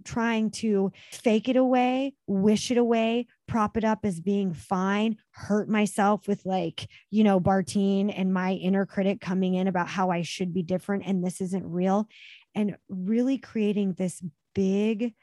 trying 0.03 0.51
to 0.51 0.91
fake 1.11 1.49
it 1.49 1.55
away, 1.55 2.13
wish 2.27 2.71
it 2.71 2.77
away, 2.77 3.27
prop 3.47 3.77
it 3.77 3.83
up 3.83 3.99
as 4.03 4.19
being 4.19 4.53
fine, 4.53 5.17
hurt 5.31 5.69
myself 5.69 6.27
with 6.27 6.45
like, 6.45 6.87
you 7.11 7.23
know, 7.23 7.39
Bartine 7.39 8.13
and 8.15 8.33
my 8.33 8.53
inner 8.53 8.85
critic 8.85 9.21
coming 9.21 9.55
in 9.55 9.67
about 9.67 9.87
how 9.87 10.09
I 10.09 10.21
should 10.21 10.53
be 10.53 10.63
different 10.63 11.03
and 11.05 11.23
this 11.23 11.41
isn't 11.41 11.65
real. 11.65 12.07
And 12.55 12.77
really 12.89 13.37
creating 13.37 13.93
this 13.93 14.23
big, 14.55 15.13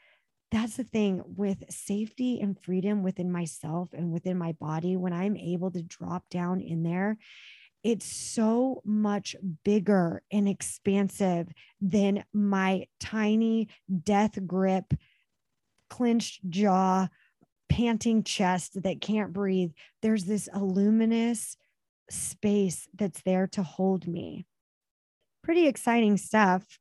that's 0.51 0.77
the 0.77 0.83
thing 0.83 1.21
with 1.25 1.63
safety 1.69 2.39
and 2.39 2.57
freedom 2.57 3.03
within 3.03 3.31
myself 3.31 3.89
and 3.93 4.11
within 4.11 4.37
my 4.37 4.53
body. 4.53 4.95
When 4.95 5.13
I'm 5.13 5.35
able 5.35 5.71
to 5.71 5.83
drop 5.83 6.29
down 6.29 6.61
in 6.61 6.83
there 6.83 7.17
it's 7.83 8.05
so 8.05 8.81
much 8.85 9.35
bigger 9.63 10.21
and 10.31 10.47
expansive 10.47 11.47
than 11.79 12.23
my 12.33 12.87
tiny 12.99 13.69
death 14.03 14.37
grip, 14.45 14.93
clenched 15.89 16.49
jaw, 16.49 17.07
panting 17.69 18.23
chest 18.23 18.81
that 18.83 19.01
can't 19.01 19.33
breathe. 19.33 19.71
There's 20.01 20.25
this 20.25 20.49
luminous 20.53 21.57
space 22.09 22.87
that's 22.95 23.21
there 23.23 23.47
to 23.47 23.63
hold 23.63 24.07
me. 24.07 24.45
Pretty 25.43 25.67
exciting 25.67 26.17
stuff. 26.17 26.79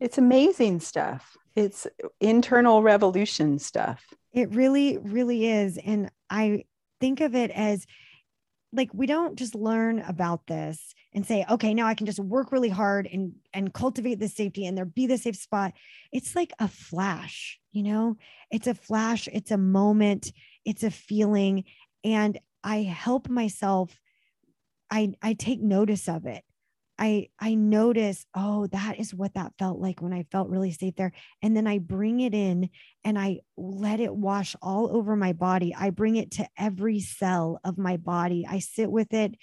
It's 0.00 0.18
amazing 0.18 0.80
stuff. 0.80 1.36
It's 1.54 1.86
internal 2.20 2.82
revolution 2.82 3.58
stuff. 3.58 4.04
It 4.32 4.54
really, 4.54 4.98
really 4.98 5.48
is. 5.48 5.78
And 5.78 6.10
I 6.30 6.64
think 7.00 7.20
of 7.20 7.34
it 7.34 7.50
as 7.50 7.86
like 8.72 8.90
we 8.92 9.06
don't 9.06 9.36
just 9.36 9.54
learn 9.54 10.00
about 10.00 10.46
this 10.46 10.94
and 11.14 11.26
say 11.26 11.44
okay 11.50 11.72
now 11.72 11.86
i 11.86 11.94
can 11.94 12.06
just 12.06 12.20
work 12.20 12.52
really 12.52 12.68
hard 12.68 13.08
and 13.10 13.32
and 13.54 13.72
cultivate 13.72 14.18
the 14.20 14.28
safety 14.28 14.66
and 14.66 14.76
there 14.76 14.84
be 14.84 15.06
the 15.06 15.18
safe 15.18 15.36
spot. 15.36 15.72
It's 16.12 16.36
like 16.36 16.52
a 16.58 16.68
flash 16.68 17.58
you 17.72 17.82
know? 17.82 18.16
It's 18.50 18.66
a 18.66 18.74
flash 18.74 19.28
it's 19.32 19.50
a 19.50 19.58
moment 19.58 20.32
it's 20.64 20.82
a 20.82 20.90
feeling 20.90 21.64
and 22.04 22.38
i 22.64 22.78
help 22.78 23.28
myself 23.28 23.98
i 24.90 25.12
i 25.22 25.34
take 25.34 25.60
notice 25.60 26.08
of 26.08 26.26
it 26.26 26.44
I 26.98 27.28
I 27.38 27.54
notice, 27.54 28.26
oh, 28.34 28.66
that 28.68 28.98
is 28.98 29.14
what 29.14 29.34
that 29.34 29.52
felt 29.58 29.78
like 29.78 30.02
when 30.02 30.12
I 30.12 30.24
felt 30.30 30.48
really 30.48 30.72
safe 30.72 30.94
there. 30.96 31.12
And 31.42 31.56
then 31.56 31.66
I 31.66 31.78
bring 31.78 32.20
it 32.20 32.34
in 32.34 32.70
and 33.04 33.18
I 33.18 33.40
let 33.56 34.00
it 34.00 34.14
wash 34.14 34.56
all 34.60 34.94
over 34.94 35.16
my 35.16 35.32
body. 35.32 35.74
I 35.74 35.90
bring 35.90 36.16
it 36.16 36.32
to 36.32 36.48
every 36.58 37.00
cell 37.00 37.60
of 37.64 37.78
my 37.78 37.96
body. 37.96 38.46
I 38.48 38.58
sit 38.58 38.90
with 38.90 39.14
it 39.14 39.34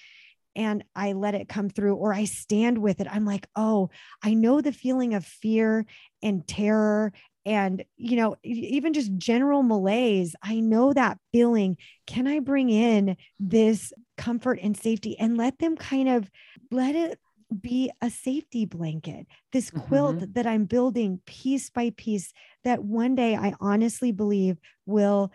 and 0.56 0.84
I 0.96 1.14
let 1.14 1.36
it 1.36 1.50
come 1.50 1.70
through 1.70 1.96
or 1.96 2.14
I 2.14 2.26
stand 2.26 2.78
with 2.78 3.00
it. 3.00 3.08
I'm 3.10 3.26
like, 3.26 3.48
oh, 3.56 3.90
I 4.24 4.34
know 4.34 4.62
the 4.62 4.72
feeling 4.72 5.14
of 5.14 5.26
fear 5.26 5.86
and 6.22 6.48
terror 6.48 7.14
and 7.46 7.84
you 7.96 8.16
know 8.18 8.36
even 8.44 8.94
just 8.94 9.16
general 9.18 9.62
malaise 9.62 10.36
i 10.42 10.60
know 10.60 10.92
that 10.92 11.20
feeling 11.32 11.78
can 12.08 12.28
i 12.28 12.40
bring 12.40 12.70
in 12.70 13.16
this 13.40 13.94
comfort 14.18 14.60
and 14.62 14.76
safety 14.76 15.18
and 15.20 15.38
let 15.38 15.60
them 15.60 15.76
kind 15.76 16.10
of 16.10 16.30
let 16.72 16.96
it 16.96 17.20
be 17.62 17.92
a 18.02 18.10
safety 18.10 18.66
blanket 18.66 19.28
this 19.52 19.70
quilt 19.70 20.18
mm-hmm. 20.18 20.32
that 20.34 20.48
i'm 20.48 20.66
building 20.66 21.20
piece 21.26 21.70
by 21.70 21.92
piece 21.96 22.34
that 22.64 22.84
one 22.84 23.16
day 23.16 23.36
i 23.36 23.54
honestly 23.60 24.12
believe 24.12 24.58
will 24.86 25.32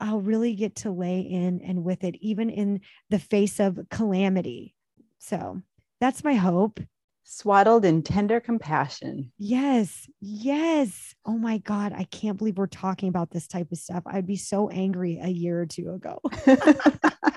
i'll 0.00 0.20
really 0.20 0.54
get 0.54 0.74
to 0.74 0.90
lay 0.90 1.20
in 1.20 1.60
and 1.62 1.84
with 1.84 2.02
it 2.02 2.16
even 2.20 2.50
in 2.50 2.80
the 3.10 3.18
face 3.18 3.60
of 3.60 3.78
calamity 3.90 4.74
so 5.18 5.60
that's 6.00 6.24
my 6.24 6.34
hope 6.34 6.80
Swaddled 7.28 7.84
in 7.84 8.04
tender 8.04 8.38
compassion. 8.38 9.32
Yes, 9.36 10.08
yes. 10.20 11.12
Oh 11.24 11.36
my 11.36 11.58
God. 11.58 11.92
I 11.92 12.04
can't 12.04 12.38
believe 12.38 12.56
we're 12.56 12.68
talking 12.68 13.08
about 13.08 13.32
this 13.32 13.48
type 13.48 13.72
of 13.72 13.78
stuff. 13.78 14.04
I'd 14.06 14.28
be 14.28 14.36
so 14.36 14.68
angry 14.68 15.18
a 15.20 15.26
year 15.26 15.60
or 15.60 15.66
two 15.66 15.90
ago. 15.90 16.20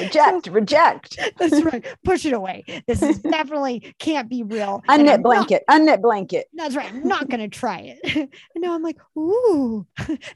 reject, 0.00 0.46
reject. 0.48 1.18
That's 1.38 1.62
right. 1.68 1.84
Push 2.04 2.26
it 2.26 2.32
away. 2.32 2.64
This 2.86 3.02
is 3.02 3.18
definitely 3.36 3.94
can't 3.98 4.28
be 4.28 4.42
real. 4.42 4.82
Unknit 4.88 4.98
I'm 4.98 5.04
not- 5.06 5.22
blanket, 5.22 5.64
unknit 5.70 6.00
blanket. 6.02 6.46
that's 6.54 6.74
right. 6.76 6.92
I'm 6.92 7.06
not 7.06 7.28
going 7.28 7.40
to 7.40 7.48
try 7.48 7.96
it. 8.02 8.16
and 8.16 8.28
now 8.56 8.74
I'm 8.74 8.82
like, 8.82 8.98
ooh, 9.16 9.86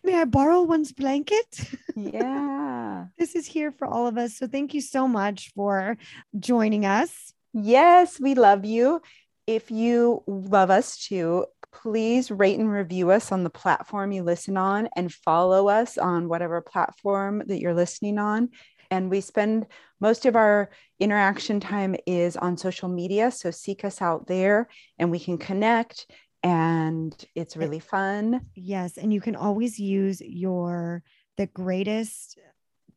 may 0.02 0.14
I 0.20 0.24
borrow 0.24 0.62
one's 0.62 0.92
blanket? 0.92 1.70
Yeah. 1.96 3.06
this 3.18 3.34
is 3.34 3.46
here 3.46 3.70
for 3.72 3.86
all 3.86 4.06
of 4.06 4.16
us. 4.18 4.36
So 4.38 4.46
thank 4.46 4.74
you 4.74 4.80
so 4.80 5.06
much 5.08 5.52
for 5.54 5.96
joining 6.38 6.86
us. 6.86 7.32
Yes, 7.52 8.18
we 8.20 8.34
love 8.34 8.64
you. 8.64 9.00
If 9.46 9.70
you 9.70 10.22
love 10.26 10.70
us 10.70 10.96
too, 10.98 11.46
please 11.72 12.30
rate 12.30 12.58
and 12.58 12.70
review 12.70 13.10
us 13.10 13.32
on 13.32 13.44
the 13.44 13.50
platform 13.50 14.12
you 14.12 14.22
listen 14.22 14.56
on 14.56 14.88
and 14.94 15.12
follow 15.12 15.68
us 15.68 15.96
on 15.98 16.28
whatever 16.28 16.60
platform 16.60 17.42
that 17.46 17.60
you're 17.60 17.74
listening 17.74 18.18
on. 18.18 18.50
And 18.92 19.10
we 19.10 19.22
spend 19.22 19.66
most 20.00 20.26
of 20.26 20.36
our 20.36 20.68
interaction 21.00 21.60
time 21.60 21.96
is 22.06 22.36
on 22.36 22.58
social 22.58 22.90
media. 22.90 23.30
So 23.30 23.50
seek 23.50 23.86
us 23.86 24.02
out 24.02 24.26
there 24.26 24.68
and 24.98 25.10
we 25.10 25.18
can 25.18 25.38
connect 25.38 26.06
and 26.42 27.14
it's 27.34 27.56
eh, 27.56 27.58
really 27.58 27.78
fun. 27.80 28.42
Yes. 28.54 28.98
And 28.98 29.10
you 29.10 29.20
can 29.22 29.34
always 29.34 29.80
use 29.80 30.20
your, 30.20 31.02
the 31.38 31.46
greatest 31.46 32.38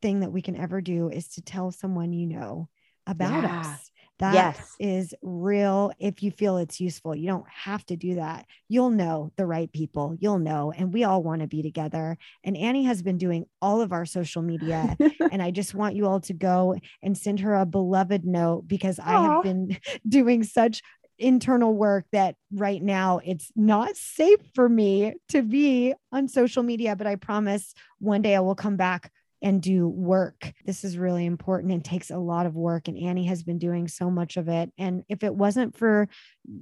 thing 0.02 0.20
that 0.20 0.32
we 0.32 0.42
can 0.42 0.58
ever 0.58 0.82
do 0.82 1.10
is 1.10 1.30
to 1.30 1.42
tell 1.42 1.72
someone 1.72 2.12
you 2.12 2.28
know 2.28 2.68
about 3.08 3.44
Yeah. 3.44 3.62
us. 3.62 3.92
That 4.20 4.58
is 4.80 5.12
Yes. 5.12 5.16
real 5.22 5.92
if 6.00 6.24
you 6.24 6.32
feel 6.32 6.58
it's 6.58 6.80
useful. 6.80 7.16
You 7.16 7.28
don't 7.28 7.48
have 7.50 7.86
to 7.88 7.98
do 7.98 8.16
that. 8.16 8.46
You'll 8.70 8.90
know 8.92 9.32
the 9.36 9.46
right 9.46 9.72
people. 9.72 10.16
You'll 10.20 10.40
know. 10.40 10.72
And 10.72 10.94
we 10.94 11.04
all 11.04 11.22
want 11.22 11.42
to 11.42 11.48
be 11.48 11.62
together. 11.62 12.18
And 12.44 12.56
Annie 12.56 12.86
has 12.86 13.02
been 13.02 13.18
doing 13.18 13.46
all 13.62 13.82
of 13.82 13.92
our 13.92 14.06
social 14.06 14.42
media. 14.42 14.96
and 15.32 15.42
I 15.42 15.52
just 15.52 15.76
want 15.76 15.96
you 15.96 16.08
all 16.08 16.22
to 16.22 16.34
go 16.34 16.76
and 17.04 17.18
send 17.18 17.42
her 17.42 17.56
a 17.56 17.66
beloved 17.66 18.26
note 18.26 18.68
because 18.68 19.00
I 19.00 19.18
have 19.18 19.44
been 19.44 19.78
doing 20.08 20.44
such 20.44 20.82
internal 21.18 21.74
work 21.74 22.06
that 22.12 22.36
right 22.54 22.84
now 22.84 23.22
it's 23.24 23.50
not 23.56 23.96
safe 23.96 24.40
for 24.54 24.68
me 24.68 25.14
to 25.30 25.42
be 25.42 25.94
on 26.12 26.28
social 26.28 26.64
media. 26.64 26.96
But 26.96 27.08
I 27.08 27.16
promise 27.16 27.74
one 28.00 28.22
day 28.22 28.36
I 28.36 28.42
will 28.42 28.56
come 28.56 28.78
back 28.78 29.12
and 29.46 29.62
do 29.62 29.88
work. 29.88 30.52
This 30.66 30.84
is 30.84 30.98
really 30.98 31.24
important 31.24 31.72
and 31.72 31.86
takes 31.86 32.10
a 32.10 32.18
lot 32.18 32.48
of 32.48 32.56
work. 32.56 32.88
And 32.88 32.98
Annie 32.98 33.28
has 33.28 33.44
been 33.44 33.60
doing 33.60 33.88
so 33.88 34.10
much 34.10 34.38
of 34.38 34.50
it. 34.50 34.74
And 34.80 35.04
if 35.08 35.24
it 35.24 35.36
wasn't 35.36 35.78
for 35.78 36.10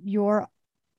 your, 0.03 0.49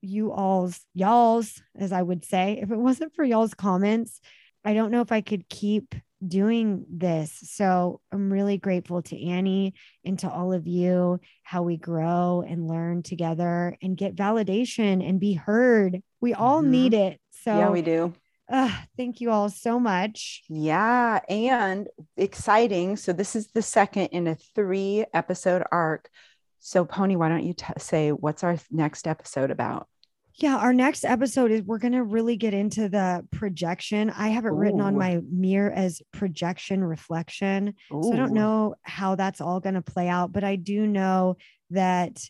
you 0.00 0.32
all's, 0.32 0.80
y'all's, 0.94 1.60
as 1.76 1.92
I 1.92 2.00
would 2.00 2.24
say, 2.24 2.58
if 2.62 2.70
it 2.70 2.78
wasn't 2.78 3.14
for 3.14 3.22
y'all's 3.22 3.52
comments, 3.52 4.18
I 4.64 4.72
don't 4.72 4.92
know 4.92 5.02
if 5.02 5.12
I 5.12 5.20
could 5.20 5.46
keep 5.50 5.94
doing 6.26 6.86
this. 6.88 7.38
So 7.50 8.00
I'm 8.10 8.32
really 8.32 8.56
grateful 8.56 9.02
to 9.02 9.22
Annie 9.22 9.74
and 10.06 10.18
to 10.20 10.30
all 10.30 10.54
of 10.54 10.66
you, 10.66 11.20
how 11.42 11.64
we 11.64 11.76
grow 11.76 12.42
and 12.48 12.66
learn 12.66 13.02
together 13.02 13.76
and 13.82 13.94
get 13.94 14.16
validation 14.16 15.06
and 15.06 15.20
be 15.20 15.34
heard. 15.34 16.02
We 16.22 16.32
all 16.32 16.62
Mhm. 16.62 16.68
need 16.68 16.94
it. 16.94 17.20
So 17.30 17.58
yeah, 17.58 17.70
we 17.70 17.82
do. 17.82 18.14
Uh, 18.50 18.76
thank 18.96 19.20
you 19.20 19.30
all 19.30 19.48
so 19.48 19.80
much. 19.80 20.42
Yeah, 20.48 21.20
and 21.28 21.88
exciting. 22.16 22.96
So 22.96 23.12
this 23.12 23.34
is 23.34 23.48
the 23.48 23.62
second 23.62 24.06
in 24.06 24.26
a 24.26 24.34
three 24.54 25.04
episode 25.14 25.64
arc. 25.72 26.08
So 26.60 26.84
Pony, 26.84 27.16
why 27.16 27.28
don't 27.28 27.44
you 27.44 27.54
t- 27.54 27.66
say 27.78 28.10
what's 28.10 28.44
our 28.44 28.56
next 28.70 29.06
episode 29.06 29.50
about? 29.50 29.88
Yeah, 30.36 30.56
our 30.56 30.72
next 30.72 31.04
episode 31.04 31.52
is 31.52 31.62
we're 31.62 31.78
going 31.78 31.92
to 31.92 32.02
really 32.02 32.36
get 32.36 32.54
into 32.54 32.88
the 32.88 33.24
projection. 33.30 34.10
I 34.10 34.30
have 34.30 34.46
it 34.46 34.52
written 34.52 34.80
on 34.80 34.98
my 34.98 35.20
mirror 35.30 35.70
as 35.70 36.02
projection 36.12 36.82
reflection. 36.82 37.74
So 37.88 38.12
I 38.12 38.16
don't 38.16 38.32
know 38.32 38.74
how 38.82 39.14
that's 39.14 39.40
all 39.40 39.60
going 39.60 39.76
to 39.76 39.82
play 39.82 40.08
out, 40.08 40.32
but 40.32 40.42
I 40.42 40.56
do 40.56 40.88
know 40.88 41.36
that 41.70 42.20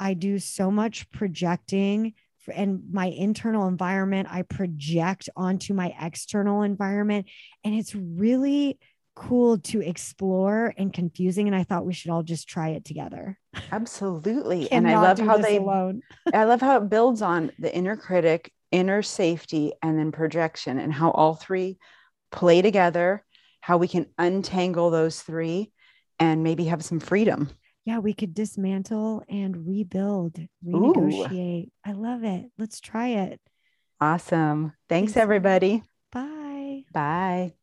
I 0.00 0.14
do 0.14 0.38
so 0.38 0.70
much 0.70 1.10
projecting 1.10 2.14
and 2.52 2.82
my 2.90 3.06
internal 3.06 3.68
environment 3.68 4.28
I 4.30 4.42
project 4.42 5.28
onto 5.36 5.74
my 5.74 5.94
external 6.00 6.62
environment 6.62 7.26
and 7.64 7.74
it's 7.74 7.94
really 7.94 8.78
cool 9.16 9.58
to 9.58 9.80
explore 9.80 10.74
and 10.76 10.92
confusing 10.92 11.46
and 11.46 11.56
I 11.56 11.62
thought 11.64 11.86
we 11.86 11.94
should 11.94 12.10
all 12.10 12.22
just 12.22 12.48
try 12.48 12.70
it 12.70 12.84
together. 12.84 13.38
Absolutely. 13.70 14.68
And 14.72 14.88
I 14.88 15.00
love 15.00 15.18
how 15.18 15.38
they 15.38 15.58
alone. 15.58 16.02
I 16.34 16.44
love 16.44 16.60
how 16.60 16.78
it 16.78 16.90
builds 16.90 17.22
on 17.22 17.52
the 17.58 17.74
inner 17.74 17.96
critic, 17.96 18.52
inner 18.72 19.02
safety, 19.02 19.72
and 19.82 19.98
then 19.98 20.10
projection, 20.10 20.78
and 20.78 20.92
how 20.92 21.10
all 21.12 21.34
three 21.34 21.78
play 22.32 22.60
together, 22.60 23.24
how 23.60 23.76
we 23.76 23.86
can 23.86 24.06
untangle 24.18 24.90
those 24.90 25.20
three 25.22 25.72
and 26.18 26.42
maybe 26.42 26.64
have 26.64 26.84
some 26.84 27.00
freedom. 27.00 27.50
Yeah, 27.84 27.98
we 27.98 28.14
could 28.14 28.32
dismantle 28.32 29.22
and 29.28 29.66
rebuild, 29.66 30.38
renegotiate. 30.64 31.70
I 31.84 31.92
love 31.92 32.24
it. 32.24 32.50
Let's 32.58 32.80
try 32.80 33.08
it. 33.08 33.40
Awesome. 34.00 34.72
Thanks, 34.88 35.12
Thanks. 35.12 35.16
everybody. 35.16 35.82
Bye. 36.10 36.84
Bye. 36.92 37.54